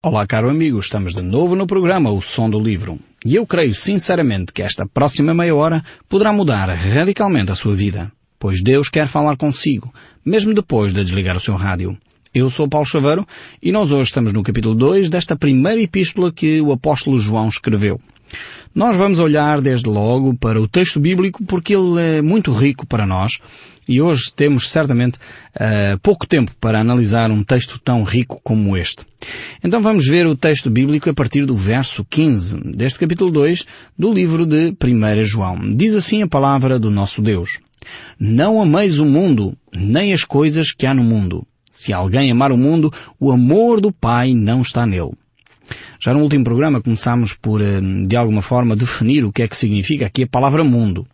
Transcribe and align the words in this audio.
Olá, 0.00 0.24
caro 0.28 0.48
amigo, 0.48 0.78
estamos 0.78 1.12
de 1.12 1.22
novo 1.22 1.56
no 1.56 1.66
programa 1.66 2.12
O 2.12 2.22
Som 2.22 2.48
do 2.48 2.60
Livro. 2.60 3.00
E 3.26 3.34
eu 3.34 3.44
creio 3.44 3.74
sinceramente 3.74 4.52
que 4.52 4.62
esta 4.62 4.86
próxima 4.86 5.34
meia 5.34 5.56
hora 5.56 5.82
poderá 6.08 6.32
mudar 6.32 6.68
radicalmente 6.68 7.50
a 7.50 7.56
sua 7.56 7.74
vida, 7.74 8.12
pois 8.38 8.62
Deus 8.62 8.88
quer 8.88 9.08
falar 9.08 9.36
consigo, 9.36 9.92
mesmo 10.24 10.54
depois 10.54 10.94
de 10.94 11.02
desligar 11.02 11.36
o 11.36 11.40
seu 11.40 11.56
rádio. 11.56 11.98
Eu 12.32 12.48
sou 12.48 12.68
Paulo 12.68 12.86
Chaveiro 12.86 13.26
e 13.60 13.72
nós 13.72 13.90
hoje 13.90 14.04
estamos 14.04 14.32
no 14.32 14.44
capítulo 14.44 14.76
2 14.76 15.10
desta 15.10 15.34
primeira 15.34 15.82
epístola 15.82 16.30
que 16.30 16.60
o 16.60 16.70
apóstolo 16.70 17.18
João 17.18 17.48
escreveu. 17.48 18.00
Nós 18.78 18.96
vamos 18.96 19.18
olhar 19.18 19.60
desde 19.60 19.90
logo 19.90 20.36
para 20.36 20.62
o 20.62 20.68
texto 20.68 21.00
bíblico 21.00 21.42
porque 21.44 21.74
ele 21.74 22.00
é 22.00 22.22
muito 22.22 22.52
rico 22.52 22.86
para 22.86 23.04
nós 23.04 23.38
e 23.88 24.00
hoje 24.00 24.32
temos 24.32 24.70
certamente 24.70 25.18
uh, 25.56 25.98
pouco 26.00 26.28
tempo 26.28 26.52
para 26.60 26.78
analisar 26.78 27.28
um 27.32 27.42
texto 27.42 27.76
tão 27.80 28.04
rico 28.04 28.40
como 28.44 28.76
este. 28.76 29.04
Então 29.64 29.82
vamos 29.82 30.06
ver 30.06 30.28
o 30.28 30.36
texto 30.36 30.70
bíblico 30.70 31.10
a 31.10 31.12
partir 31.12 31.44
do 31.44 31.56
verso 31.56 32.06
15 32.08 32.60
deste 32.76 33.00
capítulo 33.00 33.32
2 33.32 33.64
do 33.98 34.12
livro 34.12 34.46
de 34.46 34.72
1 34.80 35.24
João. 35.24 35.74
Diz 35.74 35.96
assim 35.96 36.22
a 36.22 36.28
palavra 36.28 36.78
do 36.78 36.88
nosso 36.88 37.20
Deus. 37.20 37.58
Não 38.16 38.62
ameis 38.62 39.00
o 39.00 39.04
mundo, 39.04 39.58
nem 39.74 40.12
as 40.12 40.22
coisas 40.22 40.70
que 40.70 40.86
há 40.86 40.94
no 40.94 41.02
mundo. 41.02 41.44
Se 41.68 41.92
alguém 41.92 42.30
amar 42.30 42.52
o 42.52 42.56
mundo, 42.56 42.92
o 43.18 43.32
amor 43.32 43.80
do 43.80 43.90
Pai 43.90 44.34
não 44.34 44.62
está 44.62 44.86
nele. 44.86 45.16
Já 46.00 46.14
no 46.14 46.20
último 46.20 46.44
programa 46.44 46.80
começámos 46.80 47.34
por, 47.34 47.60
eh, 47.60 47.80
de 48.06 48.16
alguma 48.16 48.42
forma, 48.42 48.76
definir 48.76 49.24
o 49.24 49.32
que 49.32 49.42
é 49.42 49.48
que 49.48 49.56
significa 49.56 50.06
aqui 50.06 50.22
a 50.22 50.26
palavra 50.26 50.62
mundo. 50.62 51.06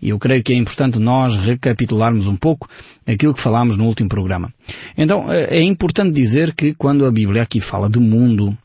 E 0.00 0.10
eu 0.10 0.18
creio 0.18 0.42
que 0.42 0.52
é 0.52 0.56
importante 0.56 0.98
nós 0.98 1.36
recapitularmos 1.36 2.26
um 2.26 2.36
pouco 2.36 2.68
aquilo 3.06 3.34
que 3.34 3.40
falámos 3.40 3.76
no 3.76 3.86
último 3.86 4.08
programa. 4.08 4.52
Então, 4.96 5.32
eh, 5.32 5.58
é 5.58 5.62
importante 5.62 6.12
dizer 6.12 6.54
que 6.54 6.74
quando 6.74 7.04
a 7.04 7.10
Bíblia 7.10 7.42
aqui 7.42 7.60
fala 7.60 7.90
de 7.90 7.98
mundo, 7.98 8.56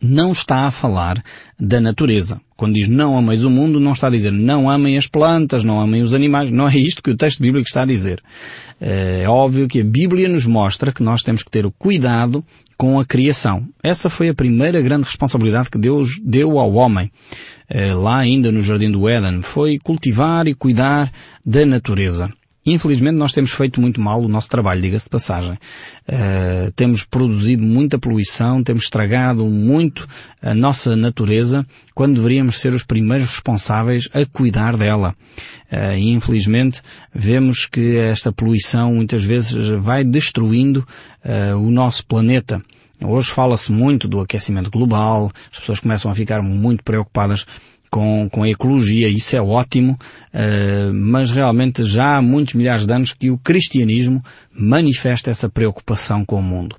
não 0.00 0.32
está 0.32 0.66
a 0.66 0.70
falar 0.70 1.22
da 1.58 1.80
natureza. 1.80 2.40
Quando 2.56 2.74
diz 2.74 2.88
não 2.88 3.18
ameis 3.18 3.42
o 3.42 3.50
mundo, 3.50 3.80
não 3.80 3.92
está 3.92 4.06
a 4.06 4.10
dizer 4.10 4.30
não 4.30 4.70
amem 4.70 4.96
as 4.96 5.06
plantas, 5.06 5.64
não 5.64 5.80
amem 5.80 6.02
os 6.02 6.14
animais. 6.14 6.50
Não 6.50 6.68
é 6.68 6.76
isto 6.76 7.02
que 7.02 7.10
o 7.10 7.16
texto 7.16 7.40
bíblico 7.40 7.66
está 7.66 7.82
a 7.82 7.86
dizer. 7.86 8.22
É 8.80 9.28
óbvio 9.28 9.68
que 9.68 9.80
a 9.80 9.84
Bíblia 9.84 10.28
nos 10.28 10.46
mostra 10.46 10.92
que 10.92 11.02
nós 11.02 11.22
temos 11.22 11.42
que 11.42 11.50
ter 11.50 11.64
o 11.66 11.72
cuidado 11.72 12.44
com 12.76 12.98
a 12.98 13.04
criação. 13.04 13.66
Essa 13.82 14.10
foi 14.10 14.28
a 14.28 14.34
primeira 14.34 14.80
grande 14.80 15.06
responsabilidade 15.06 15.70
que 15.70 15.78
Deus 15.78 16.20
deu 16.22 16.58
ao 16.58 16.74
homem. 16.74 17.10
É, 17.68 17.94
lá 17.94 18.18
ainda 18.18 18.52
no 18.52 18.62
Jardim 18.62 18.90
do 18.90 19.08
Éden, 19.08 19.40
foi 19.42 19.78
cultivar 19.78 20.46
e 20.46 20.54
cuidar 20.54 21.10
da 21.44 21.64
natureza. 21.64 22.30
Infelizmente 22.66 23.16
nós 23.16 23.32
temos 23.32 23.52
feito 23.52 23.80
muito 23.80 24.00
mal 24.00 24.22
o 24.22 24.28
nosso 24.28 24.48
trabalho, 24.48 24.80
diga-se 24.80 25.04
de 25.04 25.10
passagem. 25.10 25.52
Uh, 25.52 26.72
temos 26.74 27.04
produzido 27.04 27.62
muita 27.62 27.98
poluição, 27.98 28.62
temos 28.62 28.84
estragado 28.84 29.44
muito 29.44 30.08
a 30.40 30.54
nossa 30.54 30.96
natureza, 30.96 31.66
quando 31.94 32.14
deveríamos 32.14 32.58
ser 32.58 32.72
os 32.72 32.82
primeiros 32.82 33.28
responsáveis 33.28 34.08
a 34.14 34.24
cuidar 34.24 34.78
dela. 34.78 35.14
Uh, 35.70 35.92
e 35.96 36.12
infelizmente 36.12 36.80
vemos 37.14 37.66
que 37.66 37.98
esta 37.98 38.32
poluição 38.32 38.94
muitas 38.94 39.22
vezes 39.22 39.68
vai 39.82 40.02
destruindo 40.02 40.86
uh, 41.22 41.58
o 41.58 41.70
nosso 41.70 42.06
planeta. 42.06 42.62
Hoje 43.02 43.30
fala-se 43.30 43.70
muito 43.70 44.08
do 44.08 44.20
aquecimento 44.20 44.70
global, 44.70 45.30
as 45.52 45.58
pessoas 45.58 45.80
começam 45.80 46.10
a 46.10 46.14
ficar 46.14 46.40
muito 46.40 46.82
preocupadas 46.82 47.44
com, 47.94 48.28
com 48.28 48.42
a 48.42 48.48
ecologia, 48.48 49.08
isso 49.08 49.36
é 49.36 49.40
ótimo, 49.40 49.92
uh, 49.92 50.92
mas 50.92 51.30
realmente 51.30 51.84
já 51.84 52.16
há 52.16 52.22
muitos 52.22 52.54
milhares 52.54 52.84
de 52.84 52.92
anos 52.92 53.12
que 53.12 53.30
o 53.30 53.38
cristianismo 53.38 54.20
manifesta 54.52 55.30
essa 55.30 55.48
preocupação 55.48 56.24
com 56.24 56.40
o 56.40 56.42
mundo. 56.42 56.74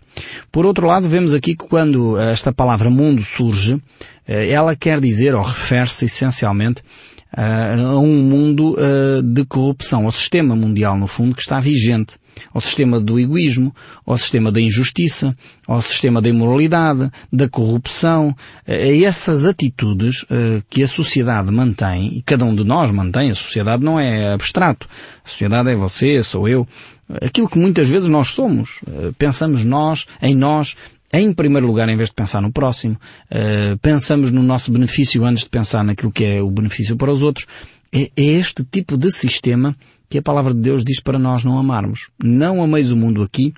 Por 0.52 0.66
outro 0.66 0.86
lado, 0.86 1.08
vemos 1.08 1.34
aqui 1.34 1.56
que 1.56 1.66
quando 1.66 2.20
esta 2.20 2.52
palavra 2.52 2.90
mundo 2.90 3.24
surge, 3.24 3.76
uh, 3.76 3.82
ela 4.28 4.76
quer 4.76 5.00
dizer 5.00 5.34
ou 5.34 5.42
refere-se 5.42 6.04
essencialmente 6.04 6.84
a 7.32 7.98
um 7.98 8.16
mundo 8.16 8.76
de 9.24 9.46
corrupção, 9.46 10.06
ao 10.06 10.12
sistema 10.12 10.56
mundial, 10.56 10.98
no 10.98 11.08
fundo, 11.08 11.36
que 11.36 11.42
está 11.42 11.60
vigente. 11.60 12.16
Ao 12.54 12.60
sistema 12.60 13.00
do 13.00 13.18
egoísmo, 13.18 13.74
ao 14.06 14.18
sistema 14.18 14.52
da 14.52 14.60
injustiça, 14.60 15.34
ao 15.66 15.82
sistema 15.82 16.22
da 16.22 16.28
imoralidade, 16.28 17.10
da 17.32 17.48
corrupção, 17.48 18.36
a 18.68 18.74
essas 18.74 19.46
atitudes 19.46 20.26
que 20.70 20.84
a 20.84 20.88
sociedade 20.88 21.50
mantém, 21.50 22.18
e 22.18 22.22
cada 22.22 22.44
um 22.44 22.54
de 22.54 22.66
nós 22.66 22.92
mantém, 22.92 23.32
a 23.32 23.36
sociedade 23.36 23.84
não 23.84 23.98
é 23.98 24.34
abstrato, 24.34 24.86
a 25.24 25.30
sociedade 25.30 25.70
é 25.70 25.76
você, 25.78 26.22
sou 26.24 26.46
eu, 26.46 26.68
aquilo 27.22 27.48
que 27.48 27.58
muitas 27.58 27.88
vezes 27.88 28.10
nós 28.10 28.30
somos, 28.30 28.82
pensamos 29.18 29.64
nós, 29.64 30.06
em 30.22 30.36
nós, 30.36 30.76
em 31.20 31.34
primeiro 31.34 31.68
lugar, 31.68 31.88
em 31.90 31.96
vez 31.96 32.10
de 32.10 32.16
pensar 32.16 32.42
no 32.42 32.52
próximo, 32.52 32.98
pensamos 33.82 34.32
no 34.32 34.44
nosso 34.44 34.72
benefício 34.72 35.24
antes 35.24 35.44
de 35.44 35.50
pensar 35.50 35.84
naquilo 35.84 36.12
que 36.12 36.26
é 36.26 36.42
o 36.42 36.50
benefício 36.50 36.96
para 36.96 37.12
os 37.12 37.22
outros. 37.22 37.46
É, 37.94 38.10
é 38.16 38.24
este 38.24 38.64
tipo 38.64 38.98
de 38.98 39.12
sistema 39.12 39.76
que 40.10 40.18
a 40.18 40.22
palavra 40.22 40.54
de 40.54 40.60
Deus 40.60 40.84
diz 40.84 41.00
para 41.00 41.18
nós 41.18 41.44
não 41.44 41.58
amarmos. 41.58 42.10
Não 42.22 42.62
ameis 42.62 42.92
o 42.92 42.98
mundo 42.98 43.24
aqui, 43.24 43.54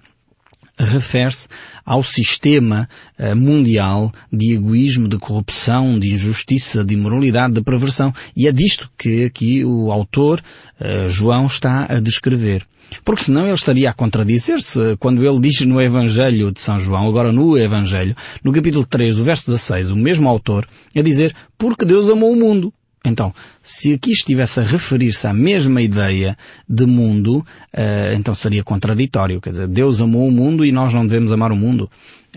refere-se 0.78 1.48
ao 1.86 2.04
sistema 2.04 2.88
uh, 3.18 3.36
mundial 3.36 4.12
de 4.32 4.54
egoísmo, 4.54 5.08
de 5.08 5.18
corrupção, 5.18 6.00
de 6.00 6.14
injustiça, 6.14 6.84
de 6.84 6.94
imoralidade, 6.94 7.54
de 7.54 7.62
perversão. 7.62 8.14
E 8.36 8.48
é 8.48 8.52
disto 8.52 8.90
que 8.98 9.26
aqui 9.26 9.66
o 9.66 9.92
autor, 9.92 10.42
uh, 10.80 11.10
João, 11.10 11.46
está 11.46 11.88
a 11.90 12.00
descrever. 12.00 12.66
Porque 13.04 13.26
senão 13.26 13.44
ele 13.44 13.54
estaria 13.54 13.90
a 13.90 13.94
contradizer-se 13.94 14.96
quando 14.98 15.26
ele 15.26 15.40
diz 15.42 15.62
no 15.62 15.82
Evangelho 15.82 16.52
de 16.52 16.62
São 16.62 16.80
João, 16.80 17.08
agora 17.08 17.32
no 17.32 17.58
Evangelho, 17.58 18.16
no 18.44 18.54
capítulo 18.54 18.86
3, 18.86 19.18
do 19.18 19.24
verso 19.24 19.48
16, 19.48 19.92
o 19.92 19.96
mesmo 19.96 20.30
autor, 20.30 20.68
a 20.96 21.02
dizer, 21.02 21.36
porque 21.58 21.86
Deus 21.86 22.09
amou 22.09 22.32
o 22.32 22.36
mundo. 22.36 22.74
Então, 23.06 23.34
se 23.63 23.94
aqui 23.94 24.12
estivesse 24.12 24.59
a 24.59 24.63
referir-se 24.63 25.25
à 25.28 25.34
mesma 25.34 25.81
ideia 25.81 26.38
de 26.68 26.85
mundo, 26.85 27.38
uh, 27.38 28.13
então 28.13 28.34
seria 28.34 28.63
contraditório. 28.63 29.40
Quer 29.40 29.52
dizer, 29.52 29.68
Deus 29.68 30.02
amou 30.02 30.28
o 30.28 30.31
mundo 30.31 30.66
e 30.66 30.72
nós 30.72 30.94
não 30.94 31.06
devemos 31.06 31.31
amar 31.31 31.52
o 31.52 31.56
mundo. 31.56 31.90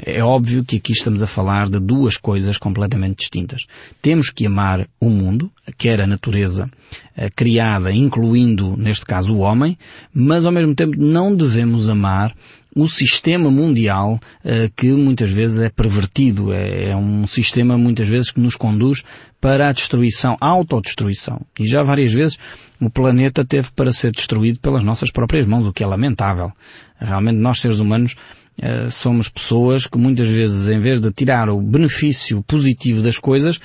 É 0.07 0.23
óbvio 0.23 0.65
que 0.65 0.77
aqui 0.77 0.93
estamos 0.93 1.23
a 1.23 1.27
falar 1.27 1.69
de 1.69 1.79
duas 1.79 2.17
coisas 2.17 2.57
completamente 2.57 3.19
distintas. 3.19 3.67
Temos 4.01 4.31
que 4.31 4.47
amar 4.47 4.89
o 4.99 5.11
mundo, 5.11 5.53
quer 5.77 6.01
a 6.01 6.07
natureza 6.07 6.71
uh, 7.17 7.31
criada, 7.37 7.93
incluindo, 7.93 8.77
neste 8.79 9.05
caso, 9.05 9.35
o 9.35 9.41
homem, 9.41 9.77
mas 10.13 10.47
ao 10.47 10.53
mesmo 10.53 10.75
tempo 10.75 10.97
não 10.97 11.37
devemos 11.37 11.91
amar 11.91 12.35
o 12.75 12.89
sistema 12.89 13.51
mundial 13.51 14.19
uh, 14.45 14.73
que 14.75 14.91
muitas 14.93 15.31
vezes 15.31 15.59
é 15.59 15.69
pervertido. 15.69 16.53
É, 16.53 16.91
é, 16.91 16.97
um 16.97 17.27
sistema 17.27 17.77
muitas 17.77 18.09
vezes 18.09 18.31
que 18.31 18.41
nos 18.41 18.57
conduz 18.57 19.03
para 19.39 19.69
a 19.69 19.73
destruição, 19.73 20.37
a 20.41 20.49
autodestruição. 20.49 21.43
E 21.59 21.67
já 21.67 21.83
várias 21.83 22.13
vezes 22.13 22.39
o 22.81 22.89
planeta 22.89 23.45
teve 23.45 23.71
para 23.73 23.93
ser 23.93 24.13
destruído 24.13 24.61
pelas 24.61 24.83
nossas 24.83 25.11
próprias 25.11 25.45
mãos, 25.45 25.67
o 25.67 25.73
que 25.73 25.83
é 25.83 25.87
lamentável. 25.87 26.53
Realmente 26.99 27.37
nós 27.37 27.61
seres 27.61 27.81
humanos 27.81 28.15
uh, 28.63 28.91
somos 28.91 29.29
pessoas 29.29 29.87
que 29.87 29.99
muitas 29.99 30.29
vezes 30.29 30.69
em 30.69 30.81
vez 30.81 31.01
de 31.01 31.13
tirar 31.13 31.49
o 31.49 31.61
benefício 31.61 32.43
positivo 32.43 33.03
das 33.03 33.19
coisas, 33.19 33.59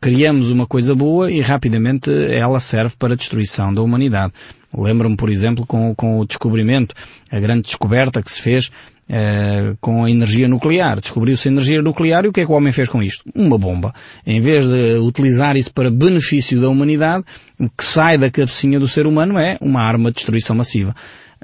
criamos 0.00 0.50
uma 0.50 0.66
coisa 0.66 0.94
boa 0.94 1.30
e 1.30 1.40
rapidamente 1.40 2.10
ela 2.32 2.58
serve 2.58 2.94
para 2.98 3.14
a 3.14 3.16
destruição 3.16 3.72
da 3.72 3.82
humanidade. 3.82 4.32
Lembro-me, 4.76 5.16
por 5.16 5.28
exemplo, 5.28 5.66
com, 5.66 5.94
com, 5.94 6.18
o 6.18 6.26
descobrimento, 6.26 6.94
a 7.30 7.38
grande 7.38 7.62
descoberta 7.62 8.22
que 8.22 8.32
se 8.32 8.40
fez 8.40 8.70
eh, 9.08 9.74
com 9.80 10.04
a 10.04 10.10
energia 10.10 10.48
nuclear. 10.48 10.98
Descobriu-se 10.98 11.46
a 11.46 11.52
energia 11.52 11.82
nuclear 11.82 12.24
e 12.24 12.28
o 12.28 12.32
que 12.32 12.40
é 12.40 12.46
que 12.46 12.50
o 12.50 12.54
homem 12.54 12.72
fez 12.72 12.88
com 12.88 13.02
isto? 13.02 13.22
Uma 13.34 13.58
bomba. 13.58 13.94
Em 14.26 14.40
vez 14.40 14.66
de 14.66 14.96
utilizar 14.98 15.56
isso 15.56 15.72
para 15.72 15.90
benefício 15.90 16.60
da 16.60 16.68
humanidade, 16.68 17.24
o 17.60 17.68
que 17.68 17.84
sai 17.84 18.16
da 18.16 18.30
cabecinha 18.30 18.80
do 18.80 18.88
ser 18.88 19.06
humano 19.06 19.38
é 19.38 19.58
uma 19.60 19.82
arma 19.82 20.10
de 20.10 20.16
destruição 20.16 20.56
massiva. 20.56 20.94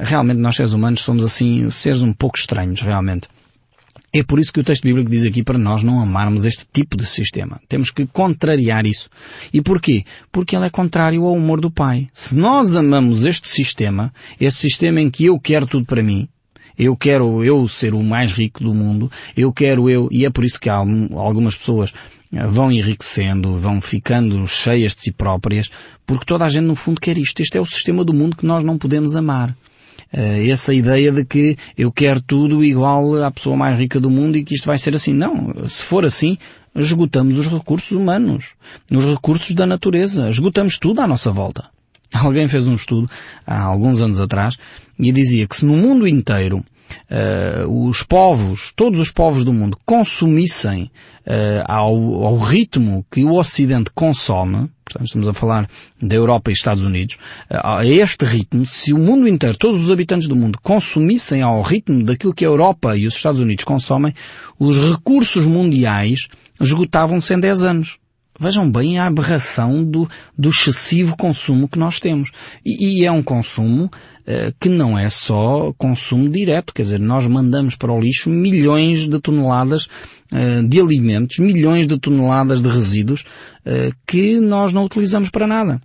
Realmente 0.01 0.39
nós 0.39 0.55
seres 0.55 0.73
humanos 0.73 1.01
somos 1.01 1.25
assim, 1.25 1.69
seres 1.71 2.03
um 2.03 2.13
pouco 2.13 2.39
estranhos, 2.39 2.81
realmente. 2.81 3.29
É 4.15 4.23
por 4.23 4.39
isso 4.39 4.53
que 4.53 4.61
o 4.61 4.65
texto 4.65 4.85
bíblico 4.85 5.11
diz 5.11 5.27
aqui 5.27 5.43
para 5.43 5.59
nós 5.59 5.83
não 5.83 6.01
amarmos 6.01 6.47
este 6.47 6.65
tipo 6.73 6.97
de 6.97 7.05
sistema. 7.05 7.61
Temos 7.69 7.91
que 7.91 8.07
contrariar 8.07 8.87
isso. 8.87 9.11
E 9.53 9.61
porquê? 9.61 10.05
Porque 10.33 10.57
ele 10.57 10.67
é 10.67 10.71
contrário 10.71 11.25
ao 11.25 11.35
humor 11.35 11.61
do 11.61 11.71
Pai. 11.71 12.09
Se 12.15 12.35
nós 12.35 12.75
amamos 12.75 13.27
este 13.27 13.49
sistema, 13.49 14.13
este 14.41 14.61
sistema 14.61 15.01
em 15.01 15.11
que 15.11 15.27
eu 15.27 15.39
quero 15.39 15.67
tudo 15.67 15.85
para 15.85 16.03
mim, 16.03 16.27
eu 16.79 16.97
quero 16.97 17.45
eu 17.45 17.69
ser 17.69 17.93
o 17.93 18.03
mais 18.03 18.33
rico 18.33 18.63
do 18.63 18.73
mundo, 18.73 19.11
eu 19.37 19.53
quero 19.53 19.91
eu, 19.91 20.09
e 20.11 20.25
é 20.25 20.31
por 20.31 20.45
isso 20.45 20.61
que 20.61 20.71
algumas 20.71 21.57
pessoas 21.57 21.93
eh, 22.33 22.47
vão 22.47 22.71
enriquecendo, 22.71 23.59
vão 23.59 23.81
ficando 23.81 24.47
cheias 24.47 24.95
de 24.95 25.03
si 25.03 25.13
próprias, 25.13 25.71
porque 26.07 26.25
toda 26.25 26.45
a 26.45 26.49
gente 26.49 26.65
no 26.65 26.77
fundo 26.77 27.01
quer 27.01 27.19
isto. 27.19 27.41
Este 27.41 27.59
é 27.59 27.61
o 27.61 27.67
sistema 27.67 28.05
do 28.05 28.15
mundo 28.15 28.37
que 28.37 28.47
nós 28.47 28.63
não 28.63 28.79
podemos 28.79 29.17
amar. 29.17 29.55
Uh, 30.13 30.51
essa 30.51 30.73
ideia 30.73 31.13
de 31.13 31.25
que 31.25 31.57
eu 31.77 31.93
quero 31.93 32.21
tudo 32.21 32.65
igual 32.65 33.23
à 33.23 33.31
pessoa 33.31 33.57
mais 33.57 33.79
rica 33.79 34.01
do 34.01 34.09
mundo 34.09 34.37
e 34.37 34.45
que 34.45 34.55
isto 34.55 34.67
vai 34.67 34.79
ser 34.79 34.95
assim. 34.95 35.13
Não. 35.13 35.53
Se 35.69 35.85
for 35.85 36.05
assim, 36.05 36.39
esgotamos 36.75 37.37
os 37.37 37.47
recursos 37.47 37.91
humanos, 37.91 38.55
os 38.91 39.05
recursos 39.05 39.55
da 39.55 39.67
natureza, 39.67 40.31
esgotamos 40.31 40.79
tudo 40.79 41.01
à 41.01 41.07
nossa 41.07 41.31
volta. 41.31 41.65
Alguém 42.13 42.49
fez 42.49 42.67
um 42.67 42.75
estudo 42.75 43.09
há 43.47 43.63
alguns 43.63 44.01
anos 44.01 44.21
atrás 44.21 44.57
e 44.99 45.13
dizia 45.13 45.47
que 45.47 45.57
se 45.57 45.67
no 45.67 45.77
mundo 45.77 46.07
inteiro 46.07 46.65
os 47.69 48.03
povos, 48.03 48.73
todos 48.75 49.01
os 49.01 49.11
povos 49.11 49.45
do 49.45 49.53
mundo 49.53 49.79
consumissem 49.85 50.91
uh, 51.29 51.65
ao, 51.67 52.25
ao, 52.25 52.37
ritmo 52.37 53.05
que 53.11 53.25
o 53.25 53.35
Ocidente 53.35 53.91
consome, 53.95 54.71
portanto 54.85 55.07
estamos 55.07 55.29
a 55.29 55.35
falar 55.35 55.69
da 56.01 56.17
Europa 56.17 56.51
e 56.51 56.55
Estados 56.55 56.83
Unidos, 56.83 57.17
uh, 57.51 57.79
a 57.79 57.87
este 57.87 58.25
ritmo, 58.25 58.65
se 58.65 58.93
o 58.93 58.99
mundo 58.99 59.29
inteiro, 59.29 59.57
todos 59.57 59.85
os 59.85 59.91
habitantes 59.91 60.27
do 60.27 60.35
mundo 60.35 60.59
consumissem 60.63 61.43
ao 61.43 61.61
ritmo 61.63 62.03
daquilo 62.03 62.35
que 62.35 62.45
a 62.45 62.49
Europa 62.49 62.97
e 62.97 63.07
os 63.07 63.15
Estados 63.15 63.41
Unidos 63.41 63.65
consomem, 63.65 64.15
os 64.59 64.79
recursos 64.79 65.45
mundiais 65.45 66.29
esgotavam-se 66.61 67.35
em 67.35 67.41
10 67.41 67.63
anos. 67.63 67.99
Vejam 68.41 68.71
bem 68.71 69.01
a 69.01 69.07
aberração 69.07 69.83
do, 69.83 70.09
do 70.37 70.49
excessivo 70.49 71.17
consumo 71.17 71.67
que 71.69 71.79
nós 71.79 71.99
temos. 71.99 72.31
E, 72.65 73.01
e 73.01 73.05
é 73.05 73.11
um 73.11 73.21
consumo 73.21 73.91
eh, 74.18 74.18
que 74.61 74.69
não 74.69 74.99
é 74.99 75.09
só 75.09 75.73
consumo 75.79 76.29
direto, 76.29 76.75
quer 76.75 76.83
dizer, 76.83 77.01
nós 77.01 77.27
mandamos 77.27 77.77
para 77.77 77.93
o 77.93 77.99
lixo 77.99 78.29
milhões 78.29 79.09
de 79.09 79.19
toneladas 79.19 79.89
eh, 80.31 80.63
de 80.63 80.79
alimentos, 80.79 81.39
milhões 81.39 81.87
de 81.87 81.99
toneladas 81.99 82.61
de 82.61 82.69
resíduos 82.69 83.25
eh, 83.65 83.91
que 84.07 84.39
nós 84.39 84.75
não 84.75 84.85
utilizamos 84.85 85.31
para 85.31 85.47
nada. 85.47 85.81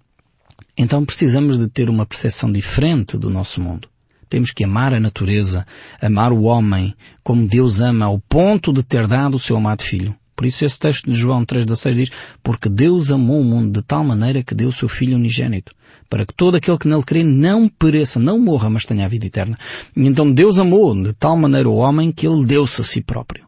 Então 0.77 1.05
precisamos 1.05 1.57
de 1.57 1.69
ter 1.69 1.89
uma 1.89 2.05
percepção 2.05 2.51
diferente 2.51 3.17
do 3.17 3.29
nosso 3.29 3.61
mundo. 3.61 3.87
Temos 4.27 4.51
que 4.51 4.65
amar 4.65 4.93
a 4.93 4.99
natureza, 4.99 5.65
amar 6.01 6.33
o 6.33 6.43
homem, 6.43 6.93
como 7.23 7.47
Deus 7.47 7.79
ama, 7.79 8.05
ao 8.05 8.19
ponto 8.19 8.73
de 8.73 8.83
ter 8.83 9.07
dado 9.07 9.35
o 9.35 9.39
seu 9.39 9.55
amado 9.55 9.83
filho. 9.83 10.13
Por 10.35 10.45
isso 10.45 10.65
esse 10.65 10.77
texto 10.77 11.09
de 11.09 11.15
João 11.15 11.45
3,16 11.45 11.93
diz, 11.93 12.09
porque 12.41 12.67
Deus 12.67 13.11
amou 13.11 13.39
o 13.39 13.45
mundo 13.45 13.71
de 13.71 13.81
tal 13.81 14.03
maneira 14.03 14.43
que 14.43 14.53
deu 14.53 14.69
o 14.69 14.73
seu 14.73 14.89
Filho 14.89 15.15
unigênito, 15.15 15.73
para 16.13 16.27
que 16.27 16.33
todo 16.35 16.53
aquele 16.53 16.77
que 16.77 16.87
nele 16.87 17.01
crê 17.01 17.23
não 17.23 17.67
pereça, 17.67 18.19
não 18.19 18.37
morra, 18.37 18.69
mas 18.69 18.85
tenha 18.85 19.03
a 19.03 19.09
vida 19.09 19.25
eterna. 19.25 19.57
Então 19.97 20.31
Deus 20.31 20.59
amou 20.59 20.93
de 21.01 21.11
tal 21.11 21.35
maneira 21.35 21.67
o 21.67 21.77
homem 21.77 22.11
que 22.11 22.27
ele 22.27 22.45
deu-se 22.45 22.81
a 22.81 22.83
si 22.83 23.01
próprio. 23.01 23.47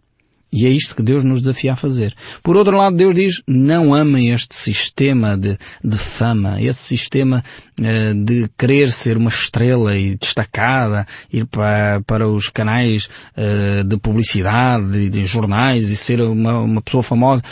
E 0.52 0.66
é 0.66 0.70
isto 0.70 0.96
que 0.96 1.04
Deus 1.04 1.24
nos 1.24 1.42
desafia 1.42 1.74
a 1.74 1.76
fazer. 1.76 2.16
Por 2.42 2.56
outro 2.56 2.76
lado, 2.76 2.96
Deus 2.96 3.14
diz, 3.14 3.44
não 3.48 3.94
amem 3.94 4.32
este 4.32 4.56
sistema 4.56 5.38
de, 5.38 5.60
de 5.84 5.98
fama, 5.98 6.60
esse 6.60 6.82
sistema 6.82 7.44
uh, 7.80 8.26
de 8.26 8.50
querer 8.58 8.92
ser 8.92 9.16
uma 9.16 9.30
estrela 9.30 9.96
e 9.96 10.16
destacada, 10.16 11.06
ir 11.32 11.46
para, 11.46 12.02
para 12.02 12.28
os 12.28 12.50
canais 12.50 13.10
uh, 13.38 13.84
de 13.84 13.98
publicidade 13.98 14.98
e 14.98 15.10
de 15.10 15.24
jornais 15.24 15.90
e 15.90 15.96
ser 15.96 16.20
uma, 16.20 16.62
uma 16.62 16.82
pessoa 16.82 17.04
famosa. 17.04 17.44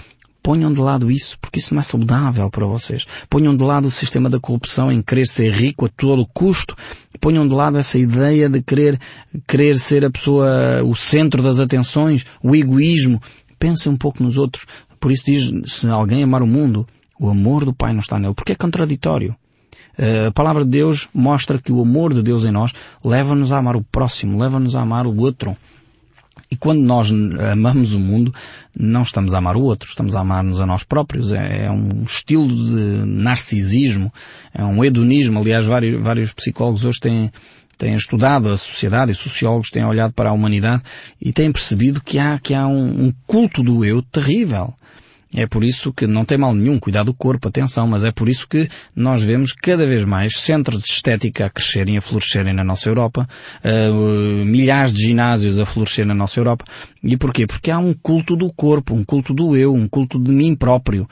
Ponham 0.44 0.74
de 0.74 0.82
lado 0.82 1.10
isso, 1.10 1.40
porque 1.40 1.60
isso 1.60 1.74
não 1.74 1.80
é 1.80 1.84
saudável 1.84 2.50
para 2.50 2.66
vocês. 2.66 3.08
Ponham 3.30 3.56
de 3.56 3.64
lado 3.64 3.88
o 3.88 3.92
sistema 3.92 4.30
da 4.30 4.42
corrupção 4.42 4.92
em 4.92 5.02
querer 5.02 5.26
ser 5.26 5.52
rico 5.52 5.86
a 5.86 5.90
todo 5.90 6.28
custo. 6.28 6.76
Ponham 7.22 7.48
de 7.48 7.54
lado 7.54 7.78
essa 7.78 7.98
ideia 7.98 8.50
de 8.50 8.62
querer, 8.62 9.00
querer 9.48 9.78
ser 9.78 10.04
a 10.04 10.10
pessoa, 10.10 10.84
o 10.84 10.94
centro 10.94 11.42
das 11.42 11.60
atenções, 11.60 12.26
o 12.44 12.54
egoísmo. 12.54 13.22
Pensem 13.58 13.90
um 13.90 13.96
pouco 13.96 14.22
nos 14.22 14.36
outros. 14.38 14.66
Por 15.00 15.14
isso 15.14 15.24
diz, 15.26 15.72
se 15.72 15.88
alguém 15.88 16.24
amar 16.24 16.44
o 16.44 16.48
mundo, 16.48 16.86
o 17.18 17.30
amor 17.30 17.64
do 17.64 17.74
Pai 17.74 17.94
não 17.94 18.02
está 18.02 18.20
nele, 18.20 18.34
porque 18.34 18.52
é 18.52 18.56
contraditório. 18.56 19.34
A 20.28 20.32
palavra 20.32 20.66
de 20.66 20.72
Deus 20.72 21.08
mostra 21.14 21.58
que 21.58 21.72
o 21.72 21.82
amor 21.82 22.14
de 22.14 22.22
Deus 22.22 22.44
em 22.44 22.52
nós 22.52 22.74
leva-nos 23.02 23.54
a 23.54 23.60
amar 23.60 23.78
o 23.78 23.84
próximo, 23.84 24.38
leva-nos 24.38 24.76
a 24.76 24.82
amar 24.82 25.08
o 25.08 25.16
outro. 25.16 25.56
E 26.54 26.56
quando 26.56 26.82
nós 26.82 27.12
amamos 27.52 27.96
o 27.96 28.00
mundo, 28.00 28.32
não 28.78 29.02
estamos 29.02 29.34
a 29.34 29.40
amar 29.40 29.56
o 29.56 29.62
outro, 29.62 29.90
estamos 29.90 30.16
a 30.16 30.20
amar-nos 30.20 30.62
a 30.62 30.68
nós 30.68 30.84
próprios. 30.84 31.32
É, 31.32 31.66
é, 31.66 31.72
um 31.72 32.04
estilo 32.04 32.48
de 32.48 33.04
narcisismo, 33.08 34.14
é 34.54 34.64
um 34.64 34.86
hedonismo. 34.86 35.40
Aliás, 35.40 35.66
vários, 35.66 36.00
vários 36.04 36.32
psicólogos 36.32 36.86
hoje 36.86 37.00
têm, 37.00 37.32
têm 37.76 37.96
estudado 37.96 38.50
a 38.50 38.56
sociedade 38.56 39.12
e 39.12 39.16
sociólogos 39.16 39.72
têm 39.72 39.84
olhado 39.84 40.14
para 40.14 40.30
a 40.30 40.34
humanidade 40.34 40.84
e 41.20 41.34
têm 41.34 41.52
percebido 41.52 42.00
que 42.00 42.20
há, 42.20 42.38
que 42.38 42.54
há 42.54 42.68
um, 42.68 43.06
um 43.06 43.14
culto 43.26 43.64
do 43.64 43.84
eu 43.84 44.04
terrível. 44.04 44.76
É 45.36 45.48
por 45.48 45.64
isso 45.64 45.92
que 45.92 46.06
não 46.06 46.24
tem 46.24 46.38
mal 46.38 46.54
nenhum 46.54 46.80
cuidar 46.80 47.04
do 47.04 47.14
corpo, 47.14 47.48
atenção, 47.48 47.88
mas 47.88 48.04
é 48.04 48.12
por 48.12 48.30
isso 48.30 48.48
que 48.48 48.70
nós 48.96 49.24
vemos 49.24 49.52
cada 49.52 49.86
vez 49.86 50.06
mais 50.06 50.38
centros 50.38 50.84
de 50.84 50.90
estética 50.90 51.48
a 51.48 51.50
crescerem, 51.50 51.98
a 51.98 52.02
florescerem 52.02 52.54
na 52.54 52.64
nossa 52.64 52.88
Europa, 52.88 53.28
uh, 53.64 54.46
milhares 54.46 54.94
de 54.94 55.08
ginásios 55.08 55.58
a 55.58 55.66
florescer 55.66 56.06
na 56.06 56.14
nossa 56.14 56.40
Europa. 56.40 56.66
E 57.04 57.18
porquê? 57.18 57.48
Porque 57.48 57.72
há 57.72 57.80
um 57.80 57.94
culto 57.94 58.36
do 58.36 58.54
corpo, 58.54 58.94
um 58.94 59.04
culto 59.04 59.34
do 59.34 59.58
eu, 59.58 59.74
um 59.74 59.88
culto 59.88 60.22
de 60.22 60.32
mim 60.32 60.56
próprio. 60.56 61.08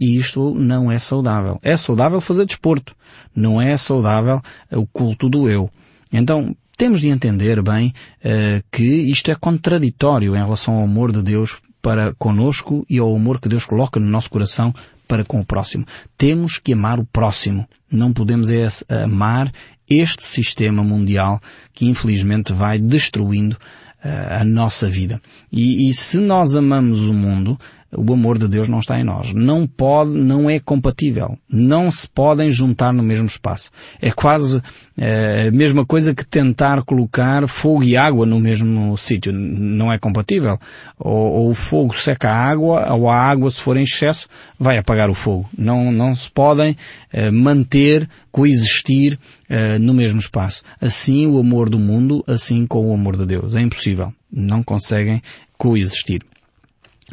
E 0.00 0.16
isto 0.16 0.54
não 0.54 0.90
é 0.90 0.98
saudável. 0.98 1.58
É 1.62 1.76
saudável 1.76 2.20
fazer 2.20 2.46
desporto. 2.46 2.94
Não 3.34 3.60
é 3.60 3.76
saudável 3.76 4.40
o 4.70 4.86
culto 4.86 5.28
do 5.28 5.48
eu. 5.48 5.70
Então, 6.12 6.54
temos 6.76 7.00
de 7.00 7.08
entender 7.08 7.62
bem 7.62 7.92
uh, 8.24 8.62
que 8.70 9.10
isto 9.10 9.30
é 9.30 9.34
contraditório 9.34 10.34
em 10.34 10.42
relação 10.42 10.74
ao 10.74 10.84
amor 10.84 11.12
de 11.12 11.22
Deus 11.22 11.58
para 11.86 12.12
conosco 12.14 12.84
e 12.90 12.98
ao 12.98 13.14
amor 13.14 13.40
que 13.40 13.48
Deus 13.48 13.64
coloca 13.64 14.00
no 14.00 14.08
nosso 14.08 14.28
coração 14.28 14.74
para 15.06 15.24
com 15.24 15.38
o 15.38 15.46
próximo. 15.46 15.86
Temos 16.18 16.58
que 16.58 16.72
amar 16.72 16.98
o 16.98 17.06
próximo. 17.06 17.64
Não 17.88 18.12
podemos 18.12 18.50
é 18.50 18.66
amar 19.04 19.52
este 19.88 20.24
sistema 20.24 20.82
mundial 20.82 21.40
que 21.72 21.86
infelizmente 21.86 22.52
vai 22.52 22.80
destruindo 22.80 23.56
uh, 24.04 24.40
a 24.40 24.44
nossa 24.44 24.90
vida. 24.90 25.22
E, 25.52 25.88
e 25.88 25.94
se 25.94 26.18
nós 26.18 26.56
amamos 26.56 27.02
o 27.02 27.12
mundo, 27.12 27.56
o 27.96 28.12
amor 28.12 28.38
de 28.38 28.46
Deus 28.46 28.68
não 28.68 28.78
está 28.78 29.00
em 29.00 29.04
nós. 29.04 29.32
Não 29.32 29.66
pode, 29.66 30.10
não 30.10 30.50
é 30.50 30.60
compatível. 30.60 31.38
Não 31.48 31.90
se 31.90 32.06
podem 32.06 32.50
juntar 32.50 32.92
no 32.92 33.02
mesmo 33.02 33.26
espaço. 33.26 33.70
É 34.00 34.10
quase 34.10 34.60
é, 34.96 35.48
a 35.48 35.50
mesma 35.50 35.84
coisa 35.84 36.14
que 36.14 36.24
tentar 36.24 36.82
colocar 36.82 37.48
fogo 37.48 37.82
e 37.82 37.96
água 37.96 38.26
no 38.26 38.38
mesmo 38.38 38.96
sítio. 38.98 39.32
Não 39.32 39.92
é 39.92 39.98
compatível. 39.98 40.58
Ou, 40.98 41.32
ou, 41.32 41.50
o 41.50 41.54
fogo 41.54 41.94
seca 41.94 42.30
a 42.30 42.36
água, 42.36 42.92
ou 42.94 43.08
a 43.08 43.16
água, 43.16 43.50
se 43.50 43.60
for 43.60 43.76
em 43.76 43.82
excesso, 43.82 44.28
vai 44.58 44.76
apagar 44.76 45.08
o 45.08 45.14
fogo. 45.14 45.48
Não, 45.56 45.90
não 45.90 46.14
se 46.14 46.30
podem 46.30 46.76
é, 47.10 47.30
manter, 47.30 48.08
coexistir 48.30 49.18
é, 49.48 49.78
no 49.78 49.94
mesmo 49.94 50.20
espaço. 50.20 50.62
Assim 50.80 51.26
o 51.26 51.38
amor 51.38 51.70
do 51.70 51.78
mundo, 51.78 52.22
assim 52.26 52.66
com 52.66 52.90
o 52.90 52.94
amor 52.94 53.16
de 53.16 53.26
Deus. 53.26 53.54
É 53.54 53.60
impossível. 53.60 54.12
Não 54.30 54.62
conseguem 54.62 55.22
coexistir 55.56 56.20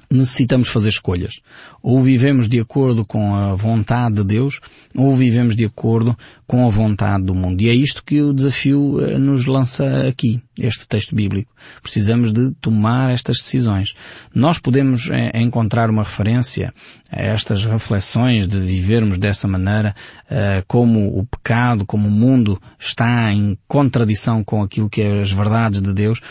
necessitamos 0.10 0.70
fazer 0.70 0.90
escolhas. 0.90 1.40
Ou 1.82 2.00
vivemos 2.00 2.48
de 2.48 2.60
acordo 2.60 3.06
com 3.06 3.36
a 3.36 3.56
vontade 3.56 4.16
de 4.16 4.24
Deus, 4.24 4.60
ou 4.96 5.14
vivemos 5.14 5.56
de 5.56 5.66
acordo 5.66 6.18
com 6.48 6.66
a 6.66 6.70
vontade 6.70 7.24
do 7.24 7.36
mundo. 7.36 7.62
E 7.62 7.70
é 7.70 7.74
isto 7.74 8.04
que 8.04 8.22
o 8.22 8.34
desafio 8.34 9.00
eh, 9.02 9.18
nos 9.18 9.46
lança 9.46 10.08
aqui, 10.08 10.42
este 10.58 10.88
texto 10.88 11.16
bíblico. 11.16 11.52
Precisamos 11.82 12.32
de 12.32 12.52
tomar 12.62 13.12
estas 13.12 13.38
decisões. 13.38 13.94
Nós 14.34 14.60
podemos 14.60 15.10
eh, 15.10 15.40
encontrar 15.42 15.90
uma 15.90 16.04
referência 16.04 16.74
a 17.12 17.22
estas 17.22 17.66
reflexões 17.66 18.48
de 18.48 18.60
vivermos 18.60 19.18
dessa 19.18 19.48
maneira, 19.48 19.96
eh, 20.30 20.64
como 20.68 21.18
o 21.18 21.26
pecado, 21.26 21.86
como 21.86 22.08
o 22.08 22.12
mundo 22.12 22.62
está 22.80 23.32
em 23.32 23.58
contradição 23.68 24.44
com 24.44 24.62
aquilo 24.62 24.90
que 24.90 25.02
é 25.02 25.22
as 25.22 25.32
verdades 25.32 25.82
de 25.82 25.94
Deus, 25.94 26.22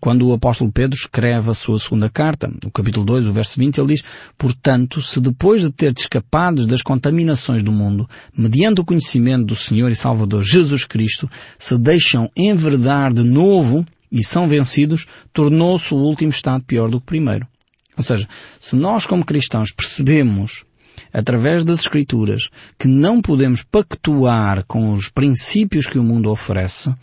quando 0.00 0.28
o 0.28 0.32
apóstolo 0.32 0.70
Pedro 0.70 0.96
escreve 0.96 1.50
a 1.50 1.54
sua 1.54 1.78
segunda 1.78 2.08
carta, 2.10 2.50
no 2.62 2.70
capítulo 2.70 3.04
2, 3.04 3.26
o 3.26 3.32
verso 3.32 3.58
20, 3.58 3.78
ele 3.78 3.94
diz, 3.94 4.02
portanto, 4.36 5.00
se 5.00 5.20
depois 5.20 5.62
de 5.62 5.70
ter 5.70 5.92
escapado 5.96 6.66
das 6.66 6.82
contaminações 6.82 7.62
do 7.62 7.72
mundo, 7.72 8.08
mediante 8.36 8.80
o 8.80 8.84
conhecimento 8.84 9.46
do 9.46 9.56
Senhor 9.56 9.90
e 9.90 9.96
Salvador 9.96 10.42
Jesus 10.44 10.84
Cristo, 10.84 11.30
se 11.58 11.78
deixam 11.78 12.30
enverdar 12.36 13.12
de 13.12 13.22
novo 13.22 13.59
e 14.10 14.24
são 14.24 14.48
vencidos, 14.48 15.06
tornou-se 15.32 15.94
o 15.94 15.96
último 15.96 16.30
estado 16.30 16.64
pior 16.64 16.88
do 16.90 16.98
que 16.98 17.04
o 17.04 17.06
primeiro. 17.06 17.46
Ou 17.96 18.02
seja, 18.02 18.28
se 18.58 18.76
nós 18.76 19.06
como 19.06 19.24
cristãos 19.24 19.72
percebemos 19.72 20.64
através 21.12 21.64
das 21.64 21.80
Escrituras 21.80 22.48
que 22.78 22.88
não 22.88 23.20
podemos 23.20 23.62
pactuar 23.62 24.64
com 24.66 24.92
os 24.92 25.08
princípios 25.08 25.86
que 25.86 25.98
o 25.98 26.02
mundo 26.02 26.30
oferece, 26.30 26.94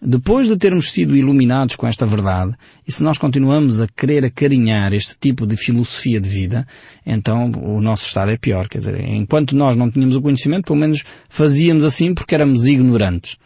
depois 0.00 0.46
de 0.46 0.56
termos 0.56 0.92
sido 0.92 1.16
iluminados 1.16 1.74
com 1.74 1.86
esta 1.86 2.06
verdade, 2.06 2.54
e 2.86 2.92
se 2.92 3.02
nós 3.02 3.18
continuamos 3.18 3.80
a 3.80 3.88
querer 3.88 4.24
acarinhar 4.24 4.92
este 4.92 5.16
tipo 5.18 5.46
de 5.46 5.56
filosofia 5.56 6.20
de 6.20 6.28
vida, 6.28 6.66
então 7.04 7.50
o 7.50 7.80
nosso 7.80 8.06
estado 8.06 8.30
é 8.30 8.36
pior. 8.36 8.68
Quer 8.68 8.78
dizer, 8.78 9.00
enquanto 9.00 9.56
nós 9.56 9.74
não 9.74 9.90
tínhamos 9.90 10.16
o 10.16 10.22
conhecimento, 10.22 10.66
pelo 10.66 10.78
menos 10.78 11.02
fazíamos 11.28 11.82
assim 11.82 12.14
porque 12.14 12.34
éramos 12.34 12.66
ignorantes. 12.66 13.36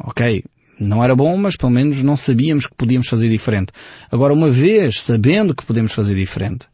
Ok, 0.00 0.44
não 0.78 1.02
era 1.02 1.14
bom, 1.14 1.36
mas 1.36 1.56
pelo 1.56 1.72
menos 1.72 2.02
não 2.02 2.16
sabíamos 2.16 2.66
que 2.66 2.74
podíamos 2.74 3.08
fazer 3.08 3.28
diferente. 3.28 3.72
Agora, 4.10 4.32
uma 4.32 4.50
vez 4.50 5.00
sabendo 5.00 5.54
que 5.54 5.64
podemos 5.64 5.92
fazer 5.92 6.14
diferente, 6.14 6.66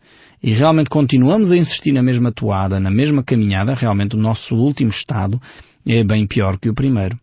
e 0.42 0.52
realmente 0.52 0.90
continuamos 0.90 1.50
a 1.50 1.56
insistir 1.56 1.92
na 1.92 2.02
mesma 2.02 2.30
toada, 2.30 2.78
na 2.78 2.90
mesma 2.90 3.22
caminhada, 3.22 3.74
realmente 3.74 4.14
o 4.14 4.18
nosso 4.18 4.54
último 4.54 4.90
estado 4.90 5.40
é 5.86 6.04
bem 6.04 6.26
pior 6.26 6.58
que 6.58 6.68
o 6.68 6.74
primeiro. 6.74 7.18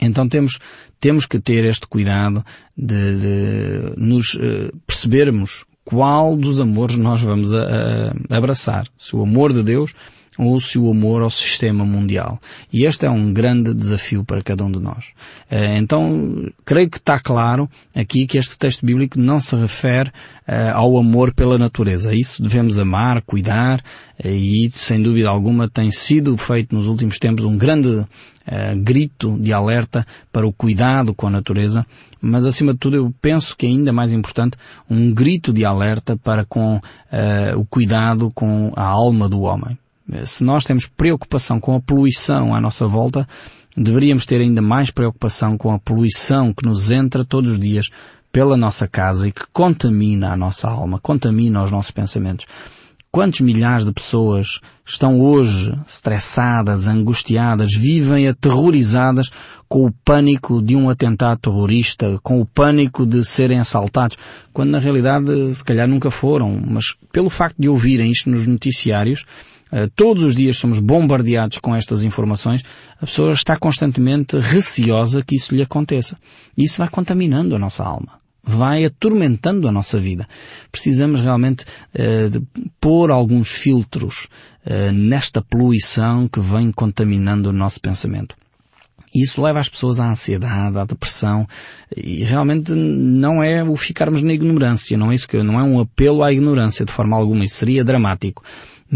Então 0.00 0.28
temos, 0.28 0.58
temos 0.98 1.26
que 1.26 1.38
ter 1.38 1.64
este 1.64 1.86
cuidado 1.86 2.44
de, 2.76 3.18
de 3.18 3.94
nos 3.96 4.34
uh, 4.34 4.74
percebermos 4.86 5.64
qual 5.84 6.34
dos 6.34 6.60
amores 6.60 6.96
nós 6.96 7.20
vamos 7.20 7.52
a, 7.52 8.12
a 8.30 8.36
abraçar. 8.36 8.88
Se 8.96 9.14
o 9.14 9.22
amor 9.22 9.52
de 9.52 9.62
Deus 9.62 9.94
ou 10.38 10.60
se 10.60 10.78
o 10.78 10.90
amor 10.90 11.22
ao 11.22 11.30
sistema 11.30 11.84
mundial. 11.84 12.40
E 12.72 12.84
este 12.84 13.06
é 13.06 13.10
um 13.10 13.32
grande 13.32 13.72
desafio 13.72 14.24
para 14.24 14.42
cada 14.42 14.64
um 14.64 14.70
de 14.70 14.80
nós. 14.80 15.06
Eh, 15.50 15.78
então, 15.78 16.50
creio 16.64 16.90
que 16.90 16.98
está 16.98 17.20
claro 17.20 17.68
aqui 17.94 18.26
que 18.26 18.38
este 18.38 18.58
texto 18.58 18.84
bíblico 18.84 19.18
não 19.18 19.40
se 19.40 19.54
refere 19.54 20.10
eh, 20.46 20.70
ao 20.70 20.96
amor 20.96 21.32
pela 21.32 21.56
natureza. 21.56 22.12
Isso 22.12 22.42
devemos 22.42 22.78
amar, 22.78 23.22
cuidar, 23.22 23.82
eh, 24.18 24.34
e 24.34 24.70
sem 24.70 25.02
dúvida 25.02 25.28
alguma 25.28 25.68
tem 25.68 25.90
sido 25.90 26.36
feito 26.36 26.74
nos 26.74 26.86
últimos 26.86 27.18
tempos 27.18 27.44
um 27.44 27.56
grande 27.56 28.04
grito 28.82 29.38
de 29.40 29.54
alerta 29.54 30.06
para 30.30 30.46
o 30.46 30.52
cuidado 30.52 31.14
com 31.14 31.26
a 31.26 31.30
natureza, 31.30 31.86
mas 32.20 32.44
acima 32.44 32.74
de 32.74 32.78
tudo 32.78 32.94
eu 32.94 33.14
penso 33.22 33.56
que 33.56 33.64
é 33.64 33.70
ainda 33.70 33.90
mais 33.90 34.12
importante 34.12 34.58
um 34.88 35.14
grito 35.14 35.50
de 35.50 35.64
alerta 35.64 36.14
para 36.14 36.44
com 36.44 36.78
o 37.56 37.64
cuidado 37.64 38.30
com 38.34 38.70
a 38.76 38.84
alma 38.84 39.30
do 39.30 39.40
homem. 39.40 39.78
Se 40.26 40.44
nós 40.44 40.64
temos 40.64 40.86
preocupação 40.86 41.58
com 41.58 41.74
a 41.74 41.80
poluição 41.80 42.54
à 42.54 42.60
nossa 42.60 42.86
volta, 42.86 43.26
deveríamos 43.76 44.26
ter 44.26 44.40
ainda 44.40 44.60
mais 44.60 44.90
preocupação 44.90 45.56
com 45.56 45.72
a 45.72 45.78
poluição 45.78 46.52
que 46.52 46.66
nos 46.66 46.90
entra 46.90 47.24
todos 47.24 47.52
os 47.52 47.58
dias 47.58 47.88
pela 48.30 48.56
nossa 48.56 48.86
casa 48.86 49.28
e 49.28 49.32
que 49.32 49.44
contamina 49.52 50.32
a 50.32 50.36
nossa 50.36 50.68
alma, 50.68 50.98
contamina 51.00 51.62
os 51.62 51.70
nossos 51.70 51.90
pensamentos. 51.90 52.46
Quantos 53.10 53.42
milhares 53.42 53.86
de 53.86 53.92
pessoas 53.92 54.58
estão 54.84 55.20
hoje 55.20 55.72
estressadas, 55.86 56.88
angustiadas, 56.88 57.72
vivem 57.72 58.26
aterrorizadas 58.26 59.30
com 59.68 59.86
o 59.86 59.92
pânico 60.04 60.60
de 60.60 60.74
um 60.74 60.90
atentado 60.90 61.38
terrorista, 61.38 62.18
com 62.24 62.40
o 62.40 62.44
pânico 62.44 63.06
de 63.06 63.24
serem 63.24 63.60
assaltados, 63.60 64.16
quando 64.52 64.70
na 64.70 64.80
realidade 64.80 65.54
se 65.54 65.62
calhar 65.62 65.86
nunca 65.86 66.10
foram, 66.10 66.60
mas 66.60 66.96
pelo 67.12 67.30
facto 67.30 67.56
de 67.56 67.68
ouvirem 67.68 68.10
isto 68.10 68.28
nos 68.28 68.48
noticiários, 68.48 69.24
eh, 69.24 69.53
todos 69.96 70.22
os 70.22 70.36
dias 70.36 70.56
somos 70.56 70.78
bombardeados 70.78 71.58
com 71.58 71.74
estas 71.74 72.02
informações, 72.02 72.62
a 73.00 73.06
pessoa 73.06 73.32
está 73.32 73.56
constantemente 73.56 74.38
receosa 74.38 75.22
que 75.22 75.34
isso 75.34 75.54
lhe 75.54 75.62
aconteça. 75.62 76.16
E 76.56 76.64
isso 76.64 76.78
vai 76.78 76.88
contaminando 76.88 77.56
a 77.56 77.58
nossa 77.58 77.82
alma. 77.82 78.20
Vai 78.42 78.84
atormentando 78.84 79.66
a 79.66 79.72
nossa 79.72 79.98
vida. 79.98 80.28
Precisamos 80.70 81.20
realmente 81.20 81.64
uh, 81.94 82.30
de 82.30 82.42
pôr 82.80 83.10
alguns 83.10 83.48
filtros 83.48 84.28
uh, 84.66 84.92
nesta 84.92 85.42
poluição 85.42 86.28
que 86.28 86.40
vem 86.40 86.70
contaminando 86.70 87.48
o 87.48 87.52
nosso 87.52 87.80
pensamento. 87.80 88.36
Isso 89.14 89.40
leva 89.40 89.60
as 89.60 89.68
pessoas 89.68 90.00
à 90.00 90.10
ansiedade, 90.10 90.76
à 90.76 90.84
depressão, 90.84 91.46
e 91.96 92.24
realmente 92.24 92.72
não 92.72 93.42
é 93.42 93.62
o 93.62 93.76
ficarmos 93.76 94.22
na 94.22 94.32
ignorância, 94.32 94.98
não 94.98 95.12
é 95.12 95.14
isso 95.14 95.28
que 95.28 95.40
não 95.40 95.58
é 95.58 95.62
um 95.62 95.80
apelo 95.80 96.22
à 96.22 96.32
ignorância 96.32 96.84
de 96.84 96.90
forma 96.90 97.16
alguma, 97.16 97.44
isso 97.44 97.54
seria 97.54 97.84
dramático 97.84 98.42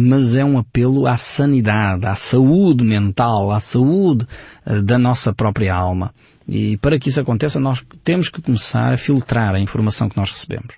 mas 0.00 0.37
é 0.37 0.45
um 0.45 0.57
apelo 0.57 1.09
à 1.09 1.17
sanidade, 1.17 2.07
à 2.07 2.14
saúde 2.14 2.85
mental, 2.85 3.50
à 3.50 3.59
saúde 3.59 4.25
uh, 4.64 4.81
da 4.81 4.97
nossa 4.97 5.33
própria 5.33 5.75
alma. 5.75 6.14
E 6.47 6.76
para 6.76 7.00
que 7.00 7.09
isso 7.09 7.19
aconteça, 7.19 7.59
nós 7.59 7.85
temos 8.05 8.28
que 8.28 8.40
começar 8.40 8.95
a 8.95 8.97
filtrar 8.97 9.57
a 9.57 9.61
informação 9.61 10.09
que 10.09 10.17
nós 10.17 10.31
recebemos. 10.31 10.76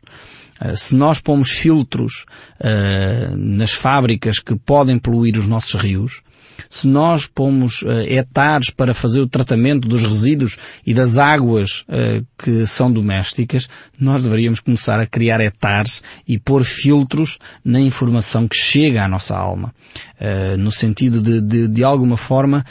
Uh, 0.58 0.74
se 0.74 0.96
nós 0.96 1.20
pomos 1.20 1.50
filtros 1.50 2.24
uh, 2.60 3.36
nas 3.36 3.72
fábricas 3.72 4.38
que 4.38 4.56
podem 4.56 4.98
poluir 4.98 5.38
os 5.38 5.46
nossos 5.46 5.74
rios, 5.74 6.22
se 6.68 6.86
nós 6.88 7.26
pomos 7.26 7.82
uh, 7.82 7.90
hectares 8.06 8.70
para 8.70 8.94
fazer 8.94 9.20
o 9.20 9.26
tratamento 9.26 9.88
dos 9.88 10.02
resíduos 10.02 10.56
e 10.86 10.92
das 10.92 11.18
águas 11.18 11.84
uh, 11.88 12.26
que 12.38 12.66
são 12.66 12.92
domésticas, 12.92 13.68
nós 13.98 14.22
deveríamos 14.22 14.60
começar 14.60 14.98
a 14.98 15.06
criar 15.06 15.40
hectares 15.40 16.02
e 16.26 16.38
pôr 16.38 16.64
filtros 16.64 17.38
na 17.64 17.80
informação 17.80 18.48
que 18.48 18.56
chega 18.56 19.04
à 19.04 19.08
nossa 19.08 19.36
alma. 19.36 19.74
Uh, 20.20 20.56
no 20.58 20.70
sentido 20.70 21.20
de, 21.20 21.40
de, 21.40 21.68
de 21.68 21.84
alguma 21.84 22.16
forma, 22.16 22.64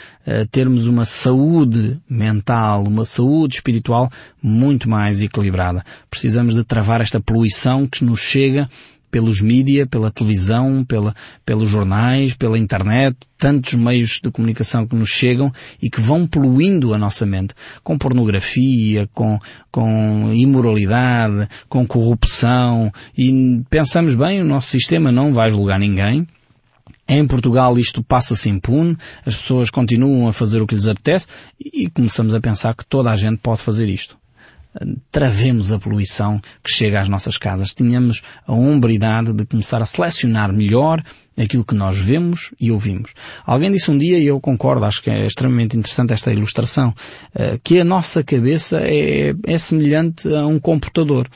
termos 0.52 0.86
uma 0.86 1.04
saúde 1.04 1.98
mental, 2.08 2.84
uma 2.84 3.04
saúde 3.04 3.56
espiritual 3.56 4.10
muito 4.40 4.88
mais 4.88 5.22
equilibrada. 5.22 5.84
Precisamos 6.08 6.54
de 6.54 6.62
travar 6.62 7.00
esta 7.00 7.20
poluição 7.20 7.86
que 7.86 8.04
nos 8.04 8.20
chega 8.20 8.68
pelos 9.10 9.40
mídia, 9.40 9.86
pela 9.86 10.10
televisão, 10.10 10.84
pela, 10.84 11.14
pelos 11.44 11.68
jornais, 11.68 12.34
pela 12.34 12.58
internet, 12.58 13.16
tantos 13.36 13.74
meios 13.74 14.20
de 14.22 14.30
comunicação 14.30 14.86
que 14.86 14.94
nos 14.94 15.08
chegam 15.08 15.52
e 15.80 15.90
que 15.90 16.00
vão 16.00 16.26
poluindo 16.26 16.94
a 16.94 16.98
nossa 16.98 17.26
mente 17.26 17.54
com 17.82 17.98
pornografia, 17.98 19.08
com, 19.12 19.38
com 19.70 20.32
imoralidade, 20.32 21.48
com 21.68 21.86
corrupção. 21.86 22.92
E 23.16 23.62
pensamos 23.68 24.14
bem, 24.14 24.40
o 24.40 24.44
nosso 24.44 24.68
sistema 24.68 25.10
não 25.10 25.32
vai 25.32 25.50
julgar 25.50 25.78
ninguém, 25.78 26.26
em 27.08 27.26
Portugal 27.26 27.76
isto 27.76 28.04
passa-se 28.04 28.48
impune, 28.48 28.96
as 29.26 29.34
pessoas 29.34 29.68
continuam 29.68 30.28
a 30.28 30.32
fazer 30.32 30.62
o 30.62 30.66
que 30.66 30.76
lhes 30.76 30.86
apetece 30.86 31.26
e 31.58 31.90
começamos 31.90 32.34
a 32.34 32.40
pensar 32.40 32.74
que 32.74 32.86
toda 32.86 33.10
a 33.10 33.16
gente 33.16 33.38
pode 33.38 33.60
fazer 33.60 33.88
isto 33.88 34.16
travemos 35.10 35.72
a 35.72 35.78
poluição 35.78 36.40
que 36.62 36.72
chega 36.72 37.00
às 37.00 37.08
nossas 37.08 37.36
casas. 37.36 37.74
Tenhamos 37.74 38.22
a 38.46 38.52
hombridade 38.52 39.32
de 39.32 39.44
começar 39.44 39.82
a 39.82 39.86
selecionar 39.86 40.52
melhor 40.52 41.02
aquilo 41.36 41.64
que 41.64 41.74
nós 41.74 41.98
vemos 41.98 42.52
e 42.60 42.70
ouvimos. 42.70 43.12
Alguém 43.44 43.72
disse 43.72 43.90
um 43.90 43.98
dia, 43.98 44.18
e 44.18 44.26
eu 44.26 44.40
concordo, 44.40 44.84
acho 44.84 45.02
que 45.02 45.10
é 45.10 45.24
extremamente 45.24 45.76
interessante 45.76 46.12
esta 46.12 46.32
ilustração, 46.32 46.94
eh, 47.34 47.58
que 47.62 47.80
a 47.80 47.84
nossa 47.84 48.22
cabeça 48.22 48.80
é, 48.82 49.34
é 49.44 49.58
semelhante 49.58 50.28
a 50.34 50.46
um 50.46 50.58
computador. 50.58 51.28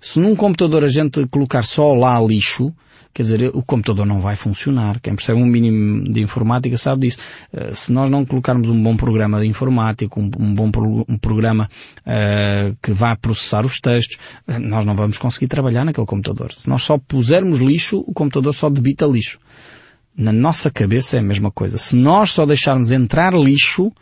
Se 0.00 0.20
num 0.20 0.36
computador 0.36 0.84
a 0.84 0.88
gente 0.88 1.26
colocar 1.26 1.64
só 1.64 1.94
lá 1.94 2.20
lixo, 2.20 2.72
Quer 3.12 3.22
dizer, 3.22 3.50
o 3.54 3.62
computador 3.62 4.06
não 4.06 4.20
vai 4.20 4.36
funcionar. 4.36 5.00
Quem 5.00 5.14
percebe 5.14 5.40
um 5.40 5.46
mínimo 5.46 6.12
de 6.12 6.20
informática 6.20 6.76
sabe 6.76 7.02
disso. 7.02 7.18
Uh, 7.52 7.74
se 7.74 7.92
nós 7.92 8.08
não 8.08 8.24
colocarmos 8.24 8.68
um 8.68 8.80
bom 8.80 8.96
programa 8.96 9.40
de 9.40 9.46
informática, 9.46 10.20
um, 10.20 10.28
bom 10.28 10.70
pro, 10.70 11.04
um 11.08 11.18
programa 11.18 11.68
uh, 12.00 12.76
que 12.82 12.92
vá 12.92 13.16
processar 13.16 13.66
os 13.66 13.80
textos, 13.80 14.18
uh, 14.46 14.58
nós 14.60 14.84
não 14.84 14.94
vamos 14.94 15.18
conseguir 15.18 15.48
trabalhar 15.48 15.84
naquele 15.84 16.06
computador. 16.06 16.52
Se 16.52 16.68
nós 16.68 16.82
só 16.82 16.96
pusermos 16.98 17.58
lixo, 17.58 18.04
o 18.06 18.12
computador 18.12 18.54
só 18.54 18.70
debita 18.70 19.06
lixo. 19.06 19.38
Na 20.16 20.32
nossa 20.32 20.70
cabeça 20.70 21.16
é 21.16 21.20
a 21.20 21.22
mesma 21.22 21.50
coisa. 21.50 21.78
Se 21.78 21.96
nós 21.96 22.32
só 22.32 22.44
deixarmos 22.44 22.92
entrar 22.92 23.32
lixo, 23.34 23.92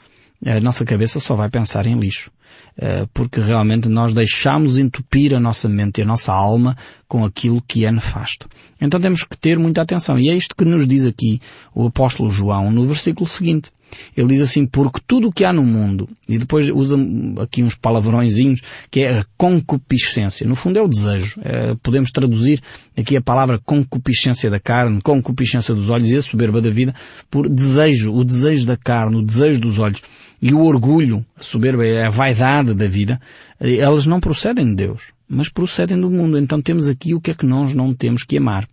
a 0.45 0.61
nossa 0.61 0.85
cabeça 0.85 1.21
só 1.21 1.35
vai 1.35 1.49
pensar 1.49 1.87
em 1.87 1.99
lixo. 1.99 2.31
Eh, 2.79 3.07
porque 3.15 3.41
realmente 3.41 3.89
nós 3.89 4.13
deixamos 4.13 4.77
entupir 4.77 5.35
a 5.35 5.41
nossa 5.41 5.67
mente 5.67 5.99
e 5.99 6.03
a 6.03 6.07
nossa 6.07 6.33
alma 6.33 6.77
com 7.09 7.25
aquilo 7.25 7.63
que 7.67 7.87
é 7.87 7.91
nefasto. 7.91 8.49
Então 8.81 9.01
temos 9.01 9.25
que 9.25 9.37
ter 9.37 9.59
muita 9.59 9.81
atenção. 9.81 10.19
E 10.19 10.29
é 10.29 10.35
isto 10.35 10.55
que 10.55 10.65
nos 10.65 10.87
diz 10.87 11.07
aqui 11.07 11.41
o 11.75 11.87
apóstolo 11.87 12.31
João 12.31 12.71
no 12.71 12.87
versículo 12.87 13.27
seguinte. 13.27 13.71
Ele 14.17 14.29
diz 14.29 14.41
assim, 14.41 14.67
porque 14.67 15.01
tudo 15.07 15.29
o 15.29 15.33
que 15.33 15.45
há 15.45 15.53
no 15.53 15.65
mundo, 15.65 16.09
e 16.29 16.39
depois 16.39 16.69
usa 16.69 16.97
aqui 17.41 17.63
uns 17.63 17.75
palavrõezinhos, 17.75 18.61
que 18.91 19.01
é 19.01 19.19
a 19.19 19.27
concupiscência. 19.37 20.47
No 20.47 20.57
fundo 20.57 20.79
é 20.79 20.83
o 20.83 20.89
desejo. 20.89 21.41
É, 21.43 21.75
podemos 21.83 22.11
traduzir 22.11 22.63
aqui 22.97 23.17
a 23.17 23.23
palavra 23.23 23.61
concupiscência 23.65 24.51
da 24.51 24.61
carne, 24.61 25.01
concupiscência 25.03 25.75
dos 25.75 25.91
olhos 25.91 26.11
e 26.11 26.17
a 26.17 26.23
soberba 26.23 26.61
da 26.61 26.71
vida 26.71 26.95
por 27.31 27.49
desejo, 27.49 28.13
o 28.13 28.25
desejo 28.25 28.67
da 28.67 28.77
carne, 28.77 29.17
o 29.17 29.23
desejo 29.23 29.61
dos 29.61 29.79
olhos 29.79 30.03
e 30.41 30.53
o 30.53 30.61
orgulho, 30.61 31.25
a 31.39 31.43
soberba, 31.43 31.83
a 32.05 32.11
vaidade 32.11 32.75
da 32.75 32.87
vida, 32.87 33.21
elas 33.59 34.07
não 34.07 34.21
procedem 34.21 34.67
de 34.67 34.75
Deus, 34.75 35.03
mas 35.29 35.49
procedem 35.49 36.01
do 36.01 36.11
mundo. 36.11 36.39
Então 36.39 36.61
temos 36.61 36.89
aqui 36.89 37.15
o 37.15 37.21
que 37.21 37.31
é 37.31 37.35
que 37.35 37.47
nós 37.47 37.75
não 37.75 37.95
temos 37.95 38.23
que 38.23 38.37
amar. 38.37 38.69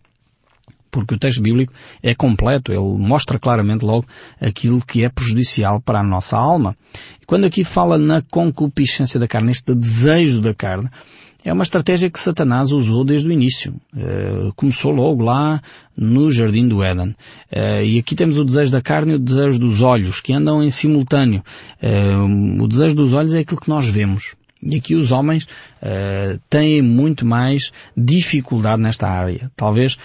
Porque 0.93 1.15
o 1.15 1.17
texto 1.17 1.41
bíblico 1.41 1.73
é 2.03 2.13
completo, 2.13 2.71
ele 2.71 2.97
mostra 2.99 3.39
claramente 3.39 3.83
logo 3.83 4.05
aquilo 4.39 4.79
que 4.85 5.03
é 5.03 5.09
prejudicial 5.09 5.81
para 5.81 5.99
a 5.99 6.03
nossa 6.03 6.37
alma. 6.37 6.77
E 7.19 7.25
quando 7.25 7.45
aqui 7.45 7.63
fala 7.63 7.97
na 7.97 8.21
concupiscência 8.21 9.19
da 9.19 9.27
carne, 9.27 9.51
este 9.51 9.73
desejo 9.73 10.39
da 10.39 10.53
carne, 10.53 10.89
é 11.43 11.51
uma 11.51 11.63
estratégia 11.63 12.09
que 12.11 12.19
Satanás 12.19 12.71
usou 12.71 13.03
desde 13.03 13.27
o 13.27 13.31
início. 13.31 13.73
Uh, 13.93 14.53
começou 14.55 14.91
logo 14.91 15.23
lá 15.23 15.61
no 15.97 16.31
Jardim 16.31 16.67
do 16.67 16.83
Éden. 16.83 17.15
Uh, 17.51 17.83
e 17.83 17.99
aqui 17.99 18.15
temos 18.15 18.37
o 18.37 18.45
desejo 18.45 18.71
da 18.71 18.81
carne 18.81 19.13
e 19.13 19.15
o 19.15 19.19
desejo 19.19 19.59
dos 19.59 19.81
olhos, 19.81 20.21
que 20.21 20.31
andam 20.31 20.63
em 20.63 20.69
simultâneo. 20.69 21.43
Uh, 21.81 22.63
o 22.63 22.67
desejo 22.67 22.95
dos 22.95 23.13
olhos 23.13 23.33
é 23.33 23.39
aquilo 23.39 23.59
que 23.59 23.67
nós 23.67 23.87
vemos. 23.87 24.35
E 24.65 24.77
aqui 24.77 24.95
os 24.95 25.11
homens 25.11 25.45
têm 26.49 26.81
muito 26.81 27.25
mais 27.25 27.71
dificuldade 27.95 28.81
nesta 28.81 29.07
área. 29.07 29.51
Talvez 29.55 29.97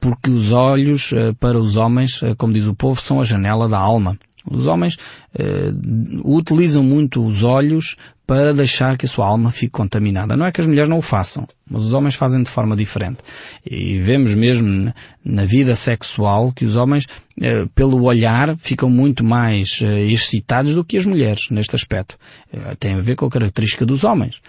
porque 0.00 0.30
os 0.30 0.52
olhos, 0.52 1.12
para 1.38 1.58
os 1.58 1.76
homens, 1.76 2.20
como 2.38 2.52
diz 2.52 2.66
o 2.66 2.74
povo, 2.74 3.00
são 3.00 3.20
a 3.20 3.24
janela 3.24 3.68
da 3.68 3.78
alma. 3.78 4.18
Os 4.50 4.66
homens 4.66 4.98
uh, 5.38 6.36
utilizam 6.36 6.82
muito 6.82 7.24
os 7.24 7.42
olhos 7.42 7.96
para 8.26 8.54
deixar 8.54 8.96
que 8.96 9.04
a 9.04 9.08
sua 9.08 9.26
alma 9.26 9.50
fique 9.50 9.72
contaminada. 9.72 10.36
Não 10.36 10.46
é 10.46 10.52
que 10.52 10.60
as 10.60 10.66
mulheres 10.66 10.88
não 10.88 10.98
o 10.98 11.02
façam, 11.02 11.46
mas 11.68 11.82
os 11.82 11.92
homens 11.92 12.14
fazem 12.14 12.42
de 12.42 12.50
forma 12.50 12.74
diferente. 12.74 13.18
E 13.66 13.98
vemos 13.98 14.34
mesmo 14.34 14.92
na 15.22 15.44
vida 15.44 15.76
sexual 15.76 16.50
que 16.50 16.64
os 16.64 16.74
homens, 16.74 17.06
eh, 17.38 17.66
pelo 17.74 18.02
olhar, 18.02 18.56
ficam 18.56 18.88
muito 18.88 19.22
mais 19.22 19.78
eh, 19.82 20.06
excitados 20.06 20.74
do 20.74 20.82
que 20.82 20.96
as 20.96 21.04
mulheres 21.04 21.50
neste 21.50 21.76
aspecto. 21.76 22.18
Tem 22.78 22.94
a 22.94 23.00
ver 23.00 23.16
com 23.16 23.26
a 23.26 23.30
característica 23.30 23.84
dos 23.84 24.04
homens. 24.04 24.40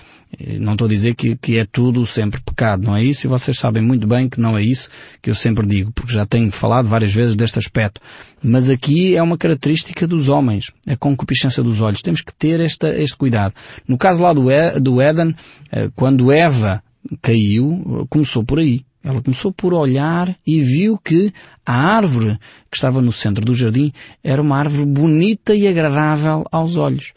Não 0.59 0.73
estou 0.73 0.85
a 0.85 0.89
dizer 0.89 1.15
que, 1.15 1.35
que 1.35 1.57
é 1.57 1.65
tudo 1.65 2.05
sempre 2.05 2.41
pecado, 2.41 2.83
não 2.83 2.95
é 2.95 3.03
isso? 3.03 3.25
E 3.25 3.29
vocês 3.29 3.57
sabem 3.57 3.81
muito 3.81 4.07
bem 4.07 4.29
que 4.29 4.39
não 4.39 4.57
é 4.57 4.63
isso 4.63 4.89
que 5.21 5.29
eu 5.29 5.35
sempre 5.35 5.65
digo, 5.65 5.91
porque 5.91 6.13
já 6.13 6.25
tenho 6.25 6.51
falado 6.51 6.87
várias 6.87 7.13
vezes 7.13 7.35
deste 7.35 7.57
aspecto. 7.57 8.01
Mas 8.43 8.69
aqui 8.69 9.15
é 9.15 9.23
uma 9.23 9.37
característica 9.37 10.07
dos 10.07 10.29
homens, 10.29 10.71
a 10.87 10.95
concupiscência 10.95 11.63
dos 11.63 11.81
olhos. 11.81 12.01
Temos 12.01 12.21
que 12.21 12.33
ter 12.33 12.59
esta, 12.59 12.89
este 12.89 13.15
cuidado. 13.15 13.53
No 13.87 13.97
caso 13.97 14.23
lá 14.23 14.33
do, 14.33 14.45
do 14.81 15.01
Éden, 15.01 15.35
eh, 15.71 15.89
quando 15.95 16.31
Eva 16.31 16.83
caiu, 17.21 18.07
começou 18.09 18.43
por 18.43 18.59
aí. 18.59 18.85
Ela 19.03 19.21
começou 19.21 19.51
por 19.51 19.73
olhar 19.73 20.35
e 20.45 20.61
viu 20.61 20.97
que 20.97 21.31
a 21.63 21.95
árvore 21.95 22.39
que 22.71 22.75
estava 22.75 23.01
no 23.01 23.11
centro 23.11 23.45
do 23.45 23.53
jardim 23.53 23.93
era 24.23 24.41
uma 24.41 24.57
árvore 24.57 24.85
bonita 24.85 25.53
e 25.53 25.67
agradável 25.67 26.43
aos 26.51 26.75
olhos 26.75 27.13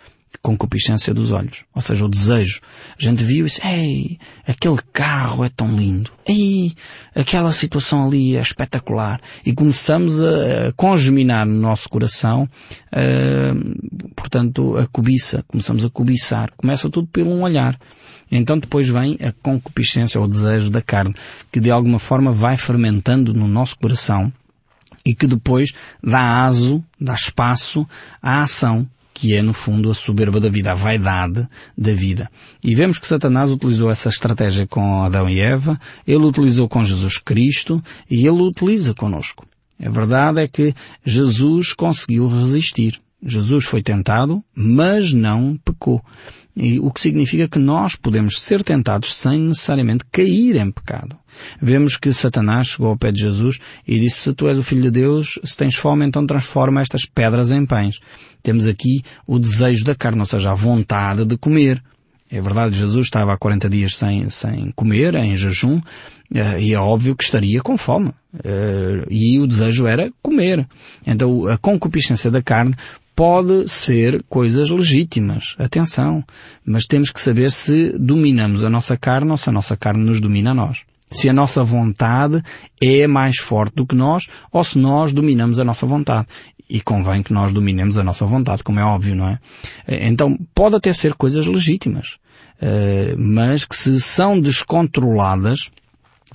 concupiscência 0.49 1.13
dos 1.13 1.31
olhos, 1.31 1.65
ou 1.75 1.83
seja, 1.83 2.05
o 2.05 2.09
desejo. 2.09 2.61
A 2.99 3.03
gente 3.03 3.23
viu 3.23 3.47
isso, 3.47 3.61
ei, 3.63 4.19
aquele 4.47 4.79
carro 4.93 5.45
é 5.45 5.51
tão 5.51 5.69
lindo, 5.77 6.11
ei, 6.27 6.73
aquela 7.15 7.53
situação 7.53 8.07
ali 8.07 8.37
é 8.37 8.41
espetacular. 8.41 9.21
E 9.45 9.53
começamos 9.53 10.19
a 10.21 10.73
congeminar 10.75 11.45
no 11.45 11.61
nosso 11.61 11.89
coração, 11.89 12.49
uh, 12.93 14.13
portanto, 14.17 14.77
a 14.79 14.87
cobiça, 14.87 15.45
começamos 15.47 15.85
a 15.85 15.91
cobiçar. 15.91 16.51
Começa 16.57 16.89
tudo 16.89 17.09
pelo 17.09 17.31
um 17.31 17.43
olhar. 17.43 17.79
Então 18.31 18.59
depois 18.59 18.89
vem 18.89 19.19
a 19.21 19.33
concupiscência, 19.43 20.19
ou 20.19 20.27
o 20.27 20.29
desejo 20.29 20.71
da 20.71 20.81
carne, 20.81 21.15
que 21.53 21.61
de 21.61 21.71
alguma 21.71 21.99
forma 21.99 22.33
vai 22.33 22.57
fermentando 22.57 23.35
no 23.35 23.47
nosso 23.47 23.79
coração 23.79 24.33
e 25.05 25.15
que 25.15 25.27
depois 25.27 25.73
dá 26.03 26.45
aso, 26.45 26.85
dá 27.01 27.15
espaço 27.15 27.87
à 28.23 28.43
ação 28.43 28.89
que 29.21 29.35
é 29.35 29.43
no 29.43 29.53
fundo 29.53 29.91
a 29.91 29.95
soberba 29.95 30.39
da 30.39 30.49
vida, 30.49 30.71
a 30.71 30.77
vaidade 30.77 31.45
da 31.77 31.93
vida. 31.93 32.31
E 32.63 32.73
vemos 32.73 32.99
que 32.99 33.07
Satanás 33.07 33.51
utilizou 33.51 33.91
essa 33.91 34.09
estratégia 34.09 34.65
com 34.65 35.03
Adão 35.03 35.29
e 35.29 35.41
Eva, 35.41 35.77
ele 36.07 36.25
utilizou 36.25 36.69
com 36.69 36.85
Jesus 36.85 37.19
Cristo 37.19 37.83
e 38.09 38.29
ele 38.29 38.43
utiliza 38.43 38.95
conosco. 38.95 39.45
A 39.85 39.91
verdade 39.91 40.41
é 40.41 40.47
que 40.47 40.73
Jesus 41.05 41.73
conseguiu 41.73 42.29
resistir. 42.29 43.01
Jesus 43.21 43.65
foi 43.65 43.83
tentado, 43.83 44.41
mas 44.55 45.13
não 45.13 45.59
pecou. 45.65 46.01
E 46.61 46.81
o 46.81 46.91
que 46.91 47.01
significa 47.01 47.49
que 47.49 47.59
nós 47.59 47.95
podemos 47.95 48.41
ser 48.41 48.65
tentados 48.65 49.15
sem 49.15 49.39
necessariamente 49.39 50.05
cair 50.11 50.57
em 50.57 50.73
pecado. 50.73 51.17
Vemos 51.63 51.97
que 51.97 52.13
Satanás 52.13 52.67
chegou 52.67 52.89
ao 52.89 52.97
pé 52.97 53.13
de 53.13 53.21
Jesus 53.21 53.61
e 53.87 54.01
disse, 54.01 54.23
se 54.23 54.35
tu 54.35 54.49
és 54.49 54.59
o 54.59 54.63
Filho 54.63 54.83
de 54.83 54.91
Deus, 54.91 55.39
se 55.45 55.57
tens 55.57 55.77
fome, 55.77 56.05
então 56.05 56.27
transforma 56.27 56.81
estas 56.81 57.05
pedras 57.05 57.53
em 57.53 57.65
pães. 57.65 58.01
Temos 58.43 58.67
aqui 58.67 59.03
o 59.25 59.39
desejo 59.39 59.85
da 59.85 59.95
carne, 59.95 60.19
ou 60.19 60.27
seja, 60.27 60.51
a 60.51 60.55
vontade 60.55 61.25
de 61.25 61.37
comer. 61.37 61.81
É 62.31 62.41
verdade, 62.41 62.77
Jesus 62.77 63.07
estava 63.07 63.33
há 63.33 63.39
40 63.39 63.71
dias 63.71 63.97
sem, 63.97 64.29
sem 64.29 64.73
comer, 64.75 65.15
em 65.15 65.35
jejum, 65.37 65.81
eh, 66.35 66.61
e 66.61 66.75
é 66.75 66.79
óbvio 66.79 67.17
que 67.17 67.25
estaria 67.25 67.63
com 67.63 67.79
fome. 67.79 68.13
Eh, 68.45 69.07
e 69.09 69.39
o 69.39 69.47
desejo 69.47 69.87
era 69.87 70.11
comer. 70.21 70.69
Então 71.07 71.47
a 71.47 71.57
concupiscência 71.57 72.31
da 72.31 72.43
carne 72.43 72.75
pode 73.19 73.69
ser 73.69 74.23
coisas 74.29 74.71
legítimas. 74.71 75.57
Atenção. 75.59 76.23
Mas 76.65 76.87
temos 76.87 77.11
que 77.11 77.21
saber 77.21 77.51
se 77.51 77.99
dominamos 77.99 78.63
a 78.63 78.71
nossa 78.71 78.97
carne 78.97 79.33
ou 79.33 79.37
se 79.37 79.49
a 79.49 79.53
nossa 79.53 79.77
carne 79.77 80.05
nos 80.05 80.21
domina 80.21 80.53
a 80.53 80.55
nós. 80.55 80.85
Se 81.11 81.29
a 81.29 81.33
nossa 81.33 81.65
vontade 81.65 82.41
é 82.81 83.09
mais 83.09 83.39
forte 83.39 83.75
do 83.75 83.85
que 83.85 83.97
nós 83.97 84.29
ou 84.53 84.63
se 84.63 84.79
nós 84.79 85.13
dominamos 85.13 85.59
a 85.59 85.65
nossa 85.65 85.85
vontade. 85.85 86.29
E 86.71 86.81
convém 86.81 87.21
que 87.21 87.33
nós 87.33 87.53
dominemos 87.53 87.99
a 87.99 88.05
nossa 88.05 88.25
vontade, 88.25 88.63
como 88.63 88.79
é 88.79 88.85
óbvio, 88.85 89.17
não 89.17 89.27
é? 89.31 89.41
Então, 89.89 90.39
pode 90.55 90.77
até 90.77 90.93
ser 90.93 91.15
coisas 91.15 91.45
legítimas, 91.45 92.19
eh, 92.61 93.17
mas 93.19 93.65
que 93.65 93.75
se 93.75 94.01
são 94.01 94.41
descontroladas, 94.41 95.73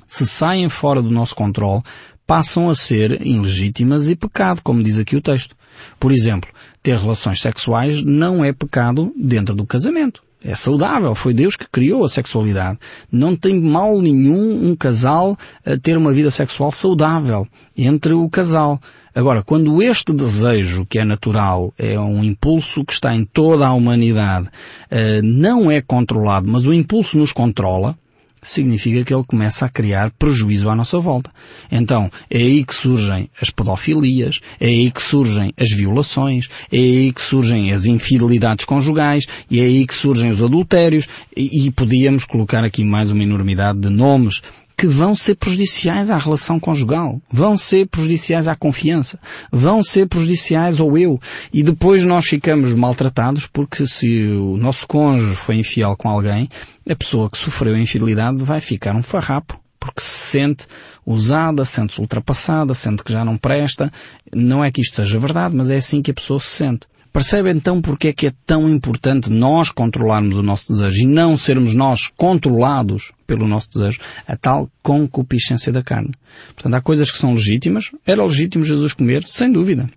se 0.05 0.25
saem 0.25 0.67
fora 0.67 1.01
do 1.01 1.11
nosso 1.11 1.33
controle, 1.33 1.81
passam 2.27 2.69
a 2.69 2.75
ser 2.75 3.25
ilegítimas 3.25 4.09
e 4.09 4.17
pecado, 4.17 4.61
como 4.61 4.83
diz 4.83 4.97
aqui 4.97 5.15
o 5.15 5.21
texto. 5.21 5.55
Por 5.99 6.11
exemplo, 6.11 6.49
ter 6.83 6.97
relações 6.97 7.41
sexuais 7.41 8.03
não 8.03 8.43
é 8.43 8.51
pecado 8.51 9.13
dentro 9.17 9.55
do 9.55 9.65
casamento. 9.65 10.21
É 10.43 10.53
saudável, 10.55 11.15
foi 11.15 11.33
Deus 11.33 11.55
que 11.55 11.65
criou 11.71 12.03
a 12.03 12.09
sexualidade. 12.09 12.77
Não 13.09 13.33
tem 13.33 13.61
mal 13.61 14.01
nenhum 14.01 14.69
um 14.69 14.75
casal 14.75 15.37
a 15.65 15.77
ter 15.77 15.97
uma 15.97 16.11
vida 16.11 16.29
sexual 16.29 16.69
saudável 16.69 17.47
entre 17.77 18.13
o 18.13 18.29
casal. 18.29 18.79
Agora, 19.15 19.41
quando 19.41 19.81
este 19.81 20.11
desejo, 20.11 20.85
que 20.85 20.99
é 20.99 21.05
natural, 21.05 21.73
é 21.77 21.97
um 21.97 22.23
impulso 22.23 22.83
que 22.83 22.91
está 22.91 23.15
em 23.15 23.23
toda 23.23 23.65
a 23.67 23.73
humanidade, 23.73 24.49
eh, 24.89 25.21
não 25.21 25.71
é 25.71 25.81
controlado, 25.81 26.51
mas 26.51 26.65
o 26.65 26.73
impulso 26.73 27.17
nos 27.17 27.31
controla, 27.31 27.97
significa 28.43 29.03
que 29.03 29.13
ele 29.13 29.23
começa 29.25 29.65
a 29.65 29.69
criar 29.69 30.11
prejuízo 30.11 30.69
à 30.69 30.75
nossa 30.75 30.99
volta. 30.99 31.31
Então, 31.71 32.11
é 32.29 32.37
aí 32.37 32.63
que 32.63 32.75
surgem 32.75 33.29
as 33.41 33.49
pedofilias, 33.49 34.39
é 34.59 34.67
aí 34.67 34.91
que 34.91 35.01
surgem 35.01 35.53
as 35.57 35.71
violações, 35.71 36.49
é 36.71 36.77
aí 36.77 37.13
que 37.13 37.21
surgem 37.21 37.71
as 37.71 37.85
infidelidades 37.85 38.65
conjugais, 38.65 39.25
e 39.49 39.59
é 39.59 39.63
aí 39.63 39.87
que 39.87 39.95
surgem 39.95 40.31
os 40.31 40.41
adultérios, 40.41 41.07
e, 41.35 41.67
e 41.67 41.71
podíamos 41.71 42.25
colocar 42.25 42.63
aqui 42.63 42.83
mais 42.83 43.09
uma 43.09 43.23
enormidade 43.23 43.79
de 43.79 43.89
nomes 43.89 44.41
que 44.77 44.87
vão 44.87 45.15
ser 45.15 45.35
prejudiciais 45.35 46.09
à 46.09 46.17
relação 46.17 46.59
conjugal, 46.59 47.21
vão 47.31 47.57
ser 47.57 47.87
prejudiciais 47.87 48.47
à 48.47 48.55
confiança, 48.55 49.19
vão 49.51 49.83
ser 49.83 50.07
prejudiciais 50.07 50.79
ao 50.79 50.97
eu. 50.97 51.19
E 51.53 51.63
depois 51.63 52.03
nós 52.03 52.25
ficamos 52.25 52.73
maltratados 52.73 53.47
porque 53.47 53.87
se 53.87 54.27
o 54.27 54.57
nosso 54.57 54.87
cônjuge 54.87 55.35
foi 55.35 55.55
infiel 55.55 55.95
com 55.95 56.09
alguém, 56.09 56.49
a 56.89 56.95
pessoa 56.95 57.29
que 57.29 57.37
sofreu 57.37 57.75
a 57.75 57.79
infidelidade 57.79 58.43
vai 58.43 58.59
ficar 58.59 58.95
um 58.95 59.03
farrapo 59.03 59.59
porque 59.79 60.01
se 60.01 60.31
sente 60.31 60.65
usada, 61.05 61.65
sente-se 61.65 61.99
ultrapassada, 61.99 62.73
sente 62.73 63.03
que 63.03 63.11
já 63.11 63.25
não 63.25 63.37
presta. 63.37 63.91
Não 64.33 64.63
é 64.63 64.71
que 64.71 64.79
isto 64.79 64.95
seja 64.95 65.19
verdade, 65.19 65.53
mas 65.53 65.69
é 65.69 65.75
assim 65.75 66.01
que 66.01 66.11
a 66.11 66.13
pessoa 66.13 66.39
se 66.39 66.47
sente. 66.47 66.87
Percebe 67.13 67.51
então 67.51 67.79
porque 67.79 68.07
é 68.07 68.13
que 68.13 68.25
é 68.25 68.33
tão 68.43 68.67
importante 68.67 69.31
nós 69.31 69.69
controlarmos 69.69 70.35
o 70.35 70.41
nosso 70.41 70.73
desejo 70.73 71.03
e 71.03 71.05
não 71.05 71.37
sermos 71.37 71.75
nós 71.75 72.11
controlados 72.17 73.11
pelo 73.27 73.47
nosso 73.47 73.69
desejo, 73.71 73.99
a 74.27 74.35
tal 74.35 74.67
concupiscência 74.81 75.71
da 75.71 75.83
carne. 75.83 76.11
Portanto, 76.55 76.73
há 76.73 76.81
coisas 76.81 77.11
que 77.11 77.19
são 77.19 77.33
legítimas. 77.33 77.91
Era 78.03 78.25
legítimo 78.25 78.65
Jesus 78.65 78.93
comer, 78.93 79.27
sem 79.27 79.51
dúvida. 79.51 79.87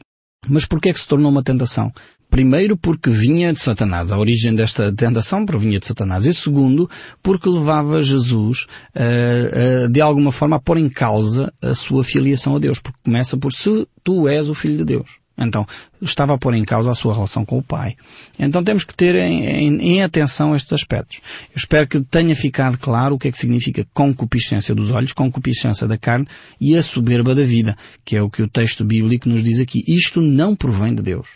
Mas 0.46 0.66
porquê 0.66 0.90
é 0.90 0.92
que 0.92 1.00
se 1.00 1.09
tornou 1.09 1.31
uma 1.31 1.42
tentação? 1.42 1.90
Primeiro 2.29 2.76
porque 2.76 3.09
vinha 3.09 3.50
de 3.50 3.61
Satanás. 3.61 4.12
A 4.12 4.18
origem 4.18 4.55
desta 4.55 4.92
tentação 4.92 5.46
provinha 5.46 5.81
de 5.81 5.87
Satanás. 5.87 6.26
E 6.26 6.35
segundo, 6.35 6.88
porque 7.22 7.48
levava 7.48 8.02
Jesus 8.02 8.66
uh, 8.94 9.87
uh, 9.87 9.88
de 9.88 10.02
alguma 10.02 10.31
forma 10.31 10.57
a 10.57 10.61
pôr 10.61 10.76
em 10.76 10.90
causa 10.90 11.50
a 11.62 11.74
sua 11.74 12.05
filiação 12.05 12.57
a 12.57 12.59
Deus. 12.59 12.79
Porque 12.79 12.98
começa 13.02 13.38
por 13.38 13.55
se 13.55 13.88
tu 14.05 14.29
és 14.29 14.50
o 14.50 14.55
Filho 14.55 14.76
de 14.76 14.85
Deus. 14.85 15.25
Então, 15.38 15.66
estava 16.01 16.35
a 16.35 16.38
pôr 16.38 16.55
em 16.55 16.64
causa 16.64 16.90
a 16.90 16.94
sua 16.94 17.12
relação 17.12 17.44
com 17.44 17.59
o 17.59 17.62
pai. 17.62 17.94
Então 18.38 18.64
temos 18.64 18.85
que 18.85 18.94
ter 18.94 19.14
em, 19.14 19.44
em, 19.44 19.96
em, 19.96 20.03
atenção 20.03 20.57
estes 20.57 20.72
aspectos. 20.72 21.18
Eu 21.51 21.57
espero 21.57 21.87
que 21.87 22.01
tenha 22.01 22.35
ficado 22.35 22.79
claro 22.79 23.14
o 23.14 23.18
que 23.18 23.29
é 23.29 23.31
que 23.31 23.38
significa 23.38 23.87
concupiscência 23.92 24.75
dos 24.75 24.90
olhos, 24.90 25.12
concupiscência 25.12 25.87
da 25.87 25.99
carne 25.99 26.27
e 26.61 26.77
a 26.77 26.83
soberba 26.83 27.35
da 27.35 27.44
vida, 27.44 27.77
que 28.05 28.16
é 28.16 28.22
o 28.22 28.31
que 28.31 28.42
o 28.42 28.49
texto 28.49 28.85
bíblico 28.85 29.29
nos 29.29 29.42
diz 29.42 29.61
aqui. 29.61 29.85
Isto 29.87 30.22
não 30.22 30.55
provém 30.55 30.94
de 30.94 31.03
Deus. 31.03 31.29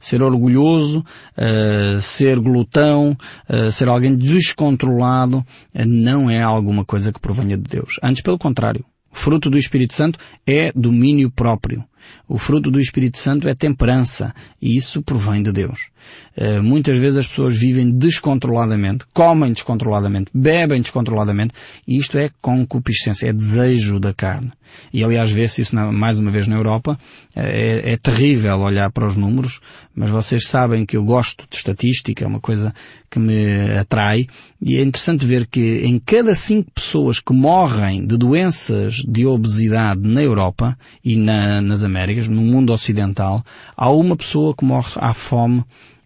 Ser 0.00 0.22
orgulhoso, 0.22 0.98
uh, 0.98 2.02
ser 2.02 2.38
glutão, 2.38 3.16
uh, 3.48 3.72
ser 3.72 3.88
alguém 3.88 4.14
descontrolado, 4.14 5.38
uh, 5.38 5.84
não 5.86 6.28
é 6.28 6.42
alguma 6.42 6.84
coisa 6.84 7.10
que 7.10 7.18
provenha 7.18 7.56
de 7.56 7.62
Deus. 7.62 7.98
Antes, 8.02 8.20
pelo 8.22 8.36
contrário. 8.36 8.84
O 9.10 9.16
fruto 9.16 9.48
do 9.48 9.56
Espírito 9.56 9.94
Santo 9.94 10.18
é 10.44 10.72
domínio 10.74 11.30
próprio. 11.30 11.84
O 12.28 12.38
fruto 12.38 12.70
do 12.70 12.80
Espírito 12.80 13.18
Santo 13.18 13.48
é 13.48 13.54
temperança 13.54 14.34
e 14.60 14.76
isso 14.76 15.02
provém 15.02 15.42
de 15.42 15.52
Deus. 15.52 15.88
Uh, 16.36 16.62
muitas 16.62 16.98
vezes 16.98 17.18
as 17.18 17.26
pessoas 17.26 17.56
vivem 17.56 17.90
descontroladamente, 17.90 19.04
comem 19.12 19.52
descontroladamente, 19.52 20.30
bebem 20.34 20.80
descontroladamente 20.80 21.54
e 21.86 21.98
isto 21.98 22.18
é 22.18 22.30
concupiscência, 22.42 23.28
é 23.28 23.32
desejo 23.32 23.98
da 23.98 24.12
carne. 24.12 24.52
E 24.92 25.02
aliás 25.04 25.30
vê-se 25.30 25.62
isso 25.62 25.74
mais 25.76 26.18
uma 26.18 26.30
vez 26.30 26.46
na 26.46 26.56
Europa. 26.56 26.98
É, 27.34 27.92
é, 27.92 27.96
terrível 27.96 28.58
olhar 28.58 28.90
para 28.90 29.06
os 29.06 29.16
números, 29.16 29.60
mas 29.94 30.10
vocês 30.10 30.46
sabem 30.46 30.86
que 30.86 30.96
eu 30.96 31.04
gosto 31.04 31.44
de 31.48 31.56
estatística, 31.56 32.24
é 32.24 32.26
uma 32.26 32.40
coisa 32.40 32.74
que 33.10 33.18
me 33.18 33.76
atrai 33.78 34.26
e 34.60 34.76
é 34.76 34.82
interessante 34.82 35.24
ver 35.24 35.46
que 35.46 35.82
em 35.84 35.98
cada 36.00 36.34
cinco 36.34 36.70
pessoas 36.72 37.20
que 37.20 37.32
morrem 37.32 38.04
de 38.04 38.16
doenças 38.16 38.94
de 39.06 39.24
obesidade 39.26 40.00
na 40.02 40.22
Europa 40.22 40.76
e 41.04 41.16
na, 41.16 41.60
nas 41.60 41.84
Américas, 41.84 41.93
Américas, 41.94 42.26
no 42.26 42.42
mundo 42.42 42.72
ocidental, 42.72 43.44
há 43.76 43.88
uma 43.88 44.16
pessoa 44.16 44.52
que 44.52 44.64
morre 44.64 44.90
à 44.96 45.14
fome 45.14 45.60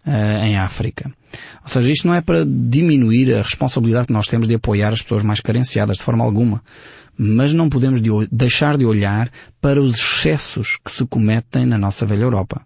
uh, 0.05 0.43
em 0.43 0.55
África. 0.55 1.11
Ou 1.63 1.67
seja, 1.67 1.91
isto 1.91 2.07
não 2.07 2.13
é 2.13 2.21
para 2.21 2.45
diminuir 2.45 3.33
a 3.33 3.41
responsabilidade 3.41 4.05
que 4.05 4.13
nós 4.13 4.27
temos 4.27 4.47
de 4.47 4.53
apoiar 4.53 4.93
as 4.93 5.01
pessoas 5.01 5.23
mais 5.23 5.39
carenciadas, 5.39 5.97
de 5.97 6.03
forma 6.03 6.23
alguma. 6.23 6.61
Mas 7.17 7.53
não 7.53 7.69
podemos 7.69 7.99
de 7.99 8.09
deixar 8.31 8.77
de 8.77 8.85
olhar 8.85 9.31
para 9.59 9.81
os 9.81 9.95
excessos 9.95 10.77
que 10.85 10.91
se 10.91 11.05
cometem 11.07 11.65
na 11.65 11.77
nossa 11.77 12.05
velha 12.05 12.21
Europa. 12.21 12.61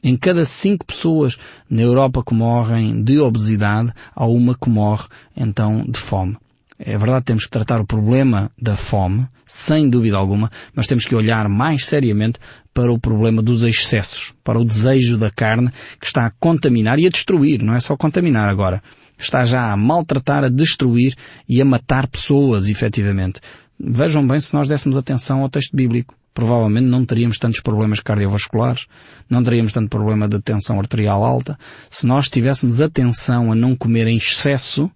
Em 0.00 0.16
cada 0.16 0.44
cinco 0.44 0.86
pessoas 0.86 1.36
na 1.68 1.82
Europa 1.82 2.22
que 2.24 2.32
morrem 2.32 3.02
de 3.02 3.18
obesidade, 3.18 3.92
há 4.14 4.24
uma 4.24 4.54
que 4.54 4.70
morre 4.70 5.08
então 5.36 5.84
de 5.84 5.98
fome. 5.98 6.36
É 6.78 6.96
verdade, 6.96 7.24
temos 7.24 7.44
que 7.44 7.50
tratar 7.50 7.80
o 7.80 7.86
problema 7.86 8.52
da 8.56 8.76
fome, 8.76 9.26
sem 9.44 9.90
dúvida 9.90 10.16
alguma, 10.16 10.48
mas 10.72 10.86
temos 10.86 11.04
que 11.04 11.14
olhar 11.14 11.48
mais 11.48 11.84
seriamente 11.84 12.38
para 12.72 12.92
o 12.92 12.98
problema 12.98 13.42
dos 13.42 13.64
excessos, 13.64 14.32
para 14.44 14.60
o 14.60 14.64
desejo 14.64 15.16
da 15.16 15.28
carne 15.28 15.72
que 16.00 16.06
está 16.06 16.26
a 16.26 16.30
contaminar 16.38 17.00
e 17.00 17.06
a 17.06 17.10
destruir, 17.10 17.62
não 17.64 17.74
é 17.74 17.80
só 17.80 17.96
contaminar 17.96 18.48
agora. 18.48 18.80
Está 19.18 19.44
já 19.44 19.72
a 19.72 19.76
maltratar, 19.76 20.44
a 20.44 20.48
destruir 20.48 21.16
e 21.48 21.60
a 21.60 21.64
matar 21.64 22.06
pessoas, 22.06 22.68
efetivamente. 22.68 23.40
Vejam 23.80 24.24
bem 24.24 24.40
se 24.40 24.54
nós 24.54 24.68
dessemos 24.68 24.96
atenção 24.96 25.42
ao 25.42 25.50
texto 25.50 25.76
bíblico. 25.76 26.14
Provavelmente 26.32 26.86
não 26.86 27.04
teríamos 27.04 27.36
tantos 27.38 27.60
problemas 27.60 27.98
cardiovasculares, 27.98 28.86
não 29.28 29.42
teríamos 29.42 29.72
tanto 29.72 29.88
problema 29.88 30.28
de 30.28 30.40
tensão 30.40 30.78
arterial 30.78 31.24
alta. 31.24 31.58
Se 31.90 32.06
nós 32.06 32.28
tivéssemos 32.28 32.80
atenção 32.80 33.50
a 33.50 33.56
não 33.56 33.74
comer 33.74 34.06
em 34.06 34.16
excesso, 34.16 34.88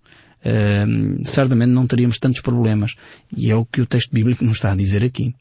uh, 0.44 1.26
certamente 1.26 1.70
não 1.70 1.86
teríamos 1.86 2.18
tantos 2.18 2.40
problemas. 2.40 2.94
E 3.36 3.50
é 3.50 3.56
o 3.56 3.64
que 3.64 3.80
o 3.80 3.86
texto 3.86 4.12
bíblico 4.12 4.44
nos 4.44 4.56
está 4.56 4.72
a 4.72 4.76
dizer 4.76 5.02
aqui. 5.02 5.34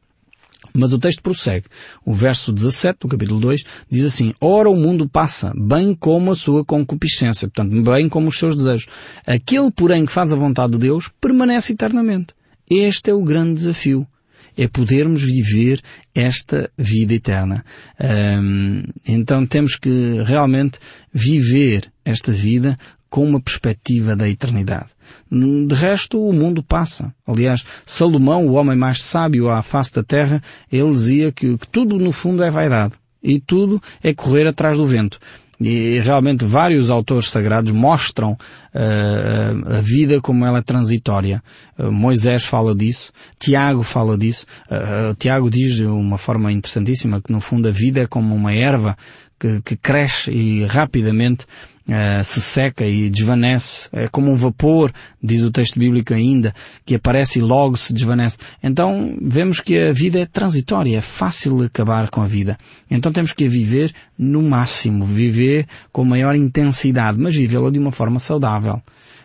Mas 0.73 0.93
o 0.93 0.99
texto 0.99 1.21
prossegue. 1.21 1.65
O 2.05 2.13
verso 2.13 2.53
17 2.53 2.99
do 3.01 3.07
capítulo 3.07 3.39
2 3.39 3.63
diz 3.89 4.05
assim, 4.05 4.33
Ora 4.39 4.69
o 4.69 4.75
mundo 4.75 5.09
passa, 5.09 5.51
bem 5.57 5.93
como 5.93 6.31
a 6.31 6.35
sua 6.35 6.63
concupiscência, 6.63 7.47
portanto, 7.47 7.81
bem 7.81 8.07
como 8.07 8.29
os 8.29 8.37
seus 8.37 8.55
desejos. 8.55 8.87
Aquele, 9.25 9.71
porém, 9.71 10.05
que 10.05 10.11
faz 10.11 10.31
a 10.31 10.35
vontade 10.35 10.73
de 10.73 10.79
Deus, 10.79 11.09
permanece 11.19 11.73
eternamente. 11.73 12.33
Este 12.69 13.09
é 13.09 13.13
o 13.13 13.23
grande 13.23 13.55
desafio. 13.55 14.07
É 14.55 14.67
podermos 14.67 15.21
viver 15.21 15.81
esta 16.13 16.69
vida 16.77 17.13
eterna. 17.13 17.65
Um, 17.99 18.83
então 19.07 19.45
temos 19.45 19.75
que 19.75 20.21
realmente 20.23 20.77
viver 21.13 21.91
esta 22.03 22.31
vida 22.31 22.77
com 23.11 23.27
uma 23.27 23.41
perspectiva 23.41 24.15
da 24.15 24.27
eternidade. 24.27 24.87
De 25.29 25.75
resto, 25.75 26.25
o 26.25 26.33
mundo 26.33 26.63
passa. 26.63 27.13
Aliás, 27.27 27.63
Salomão, 27.85 28.47
o 28.47 28.53
homem 28.53 28.77
mais 28.77 29.03
sábio 29.03 29.49
à 29.49 29.61
face 29.61 29.93
da 29.93 30.01
terra, 30.01 30.41
ele 30.71 30.91
dizia 30.93 31.31
que, 31.31 31.57
que 31.57 31.67
tudo 31.67 31.99
no 31.99 32.13
fundo 32.13 32.41
é 32.41 32.49
vaidade. 32.49 32.93
E 33.21 33.39
tudo 33.39 33.81
é 34.01 34.13
correr 34.13 34.47
atrás 34.47 34.77
do 34.77 34.87
vento. 34.87 35.19
E 35.59 35.99
realmente 35.99 36.43
vários 36.43 36.89
autores 36.89 37.29
sagrados 37.29 37.71
mostram 37.71 38.31
uh, 38.31 39.75
a 39.75 39.81
vida 39.81 40.19
como 40.19 40.43
ela 40.43 40.59
é 40.59 40.63
transitória. 40.63 41.43
Uh, 41.77 41.91
Moisés 41.91 42.45
fala 42.45 42.73
disso, 42.73 43.11
Tiago 43.37 43.83
fala 43.83 44.17
disso. 44.17 44.45
Uh, 44.65 45.13
Tiago 45.15 45.51
diz 45.51 45.75
de 45.75 45.85
uma 45.85 46.17
forma 46.17 46.51
interessantíssima 46.51 47.21
que 47.21 47.31
no 47.31 47.39
fundo 47.39 47.67
a 47.67 47.71
vida 47.71 48.01
é 48.01 48.07
como 48.07 48.33
uma 48.33 48.53
erva 48.53 48.97
que, 49.41 49.59
que 49.61 49.75
cresce 49.75 50.31
e 50.31 50.65
rapidamente 50.65 51.45
uh, 51.87 52.23
se 52.23 52.39
seca 52.39 52.85
e 52.85 53.09
desvanece. 53.09 53.89
É 53.91 54.07
como 54.07 54.31
um 54.31 54.37
vapor, 54.37 54.93
diz 55.21 55.41
o 55.41 55.49
texto 55.49 55.79
bíblico 55.79 56.13
ainda, 56.13 56.53
que 56.85 56.93
aparece 56.93 57.39
e 57.39 57.41
logo 57.41 57.75
se 57.75 57.91
desvanece. 57.91 58.37
Então 58.61 59.17
vemos 59.19 59.59
que 59.59 59.75
a 59.79 59.91
vida 59.91 60.19
é 60.19 60.27
transitória, 60.27 60.95
é 60.95 61.01
fácil 61.01 61.63
acabar 61.63 62.07
com 62.11 62.21
a 62.21 62.27
vida. 62.27 62.55
Então 62.89 63.11
temos 63.11 63.33
que 63.33 63.49
viver 63.49 63.91
no 64.15 64.43
máximo, 64.43 65.05
viver 65.05 65.65
com 65.91 66.05
maior 66.05 66.35
intensidade, 66.35 67.19
mas 67.19 67.33
vivê-la 67.33 67.71
de 67.71 67.79
uma 67.79 67.91
forma 67.91 68.19
saudável. 68.19 68.79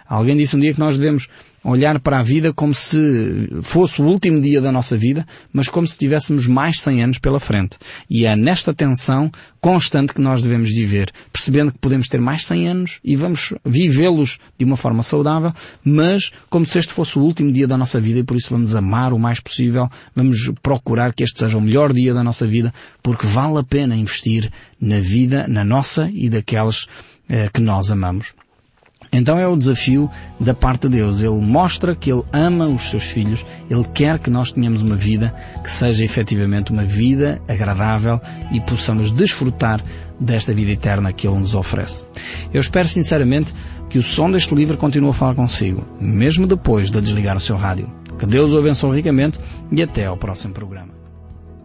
Alguém 0.09 0.37
disse 0.37 0.57
um 0.57 0.61
dia 0.61 0.72
que 0.72 0.81
nós 0.81 0.96
devemos 0.96 1.29
olhar 1.66 1.98
para 1.98 2.20
a 2.20 2.22
vida 2.22 2.52
como 2.52 2.72
se 2.72 3.48
fosse 3.61 4.00
o 4.00 4.05
último 4.05 4.40
dia 4.40 4.61
da 4.61 4.70
nossa 4.70 4.96
vida, 4.96 5.26
mas 5.52 5.68
como 5.68 5.87
se 5.87 5.98
tivéssemos 5.98 6.46
mais 6.46 6.81
100 6.81 7.02
anos 7.02 7.18
pela 7.18 7.40
frente. 7.40 7.76
E 8.09 8.24
é 8.24 8.37
nesta 8.37 8.72
tensão 8.72 9.31
constante 9.61 10.14
que 10.14 10.20
nós 10.20 10.40
devemos 10.42 10.70
viver, 10.70 11.11
percebendo 11.33 11.72
que 11.72 11.79
podemos 11.79 12.07
ter 12.07 12.20
mais 12.20 12.46
100 12.46 12.68
anos 12.68 13.00
e 13.02 13.16
vamos 13.16 13.52
vivê-los 13.64 14.38
de 14.57 14.64
uma 14.64 14.76
forma 14.76 15.02
saudável, 15.02 15.52
mas 15.85 16.31
como 16.48 16.64
se 16.64 16.79
este 16.79 16.92
fosse 16.92 17.18
o 17.18 17.22
último 17.22 17.50
dia 17.50 17.66
da 17.66 17.76
nossa 17.76 18.00
vida 18.00 18.20
e 18.20 18.24
por 18.24 18.37
isso 18.37 18.50
vamos 18.50 18.76
amar 18.76 19.12
o 19.12 19.18
mais 19.18 19.40
possível, 19.40 19.90
vamos 20.14 20.52
procurar 20.62 21.12
que 21.12 21.24
este 21.24 21.40
seja 21.40 21.59
o 21.59 21.61
melhor 21.61 21.92
dia 21.92 22.14
da 22.14 22.22
nossa 22.22 22.46
vida, 22.46 22.72
porque 23.02 23.26
vale 23.26 23.59
a 23.59 23.64
pena 23.64 23.96
investir 23.96 24.52
na 24.81 25.00
vida, 25.00 25.48
na 25.48 25.64
nossa 25.64 26.09
e 26.14 26.31
daquelas 26.31 26.87
eh, 27.29 27.48
que 27.52 27.61
nós 27.61 27.90
amamos. 27.90 28.35
Então 29.16 29.38
é 29.38 29.48
o 29.48 29.57
desafio 29.57 30.11
da 30.38 30.52
parte 30.52 30.83
de 30.83 30.98
Deus. 30.98 31.22
Ele 31.22 31.40
mostra 31.40 31.96
que 31.96 32.12
Ele 32.12 32.22
ama 32.35 32.66
os 32.66 32.90
seus 32.90 33.05
filhos, 33.05 33.46
Ele 33.70 33.85
quer 33.94 34.18
que 34.18 34.29
nós 34.29 34.52
tenhamos 34.52 34.83
uma 34.83 34.94
vida 34.94 35.35
que 35.64 35.70
seja 35.70 36.05
efetivamente 36.05 36.70
uma 36.70 36.85
vida 36.85 37.40
agradável 37.48 38.20
e 38.52 38.61
possamos 38.61 39.11
desfrutar 39.11 39.83
desta 40.20 40.52
vida 40.52 40.72
eterna 40.72 41.14
que 41.14 41.26
Ele 41.26 41.38
nos 41.38 41.55
oferece. 41.55 42.02
Eu 42.52 42.61
espero 42.61 42.87
sinceramente 42.88 43.55
que 43.88 43.98
o 43.98 44.02
som 44.02 44.31
deste 44.31 44.55
livro 44.55 44.76
continue 44.76 45.09
a 45.09 45.14
falar 45.14 45.35
consigo, 45.35 45.87
mesmo 45.98 46.46
depois 46.46 46.90
de 46.90 47.00
desligar 47.00 47.38
o 47.38 47.40
seu 47.40 47.57
rádio. 47.57 47.90
Que 48.18 48.26
Deus 48.26 48.52
o 48.52 48.59
abençoe 48.59 48.96
ricamente 48.96 49.38
e 49.72 49.83
até 49.83 50.05
ao 50.05 50.18
próximo 50.18 50.52
programa. 50.52 51.06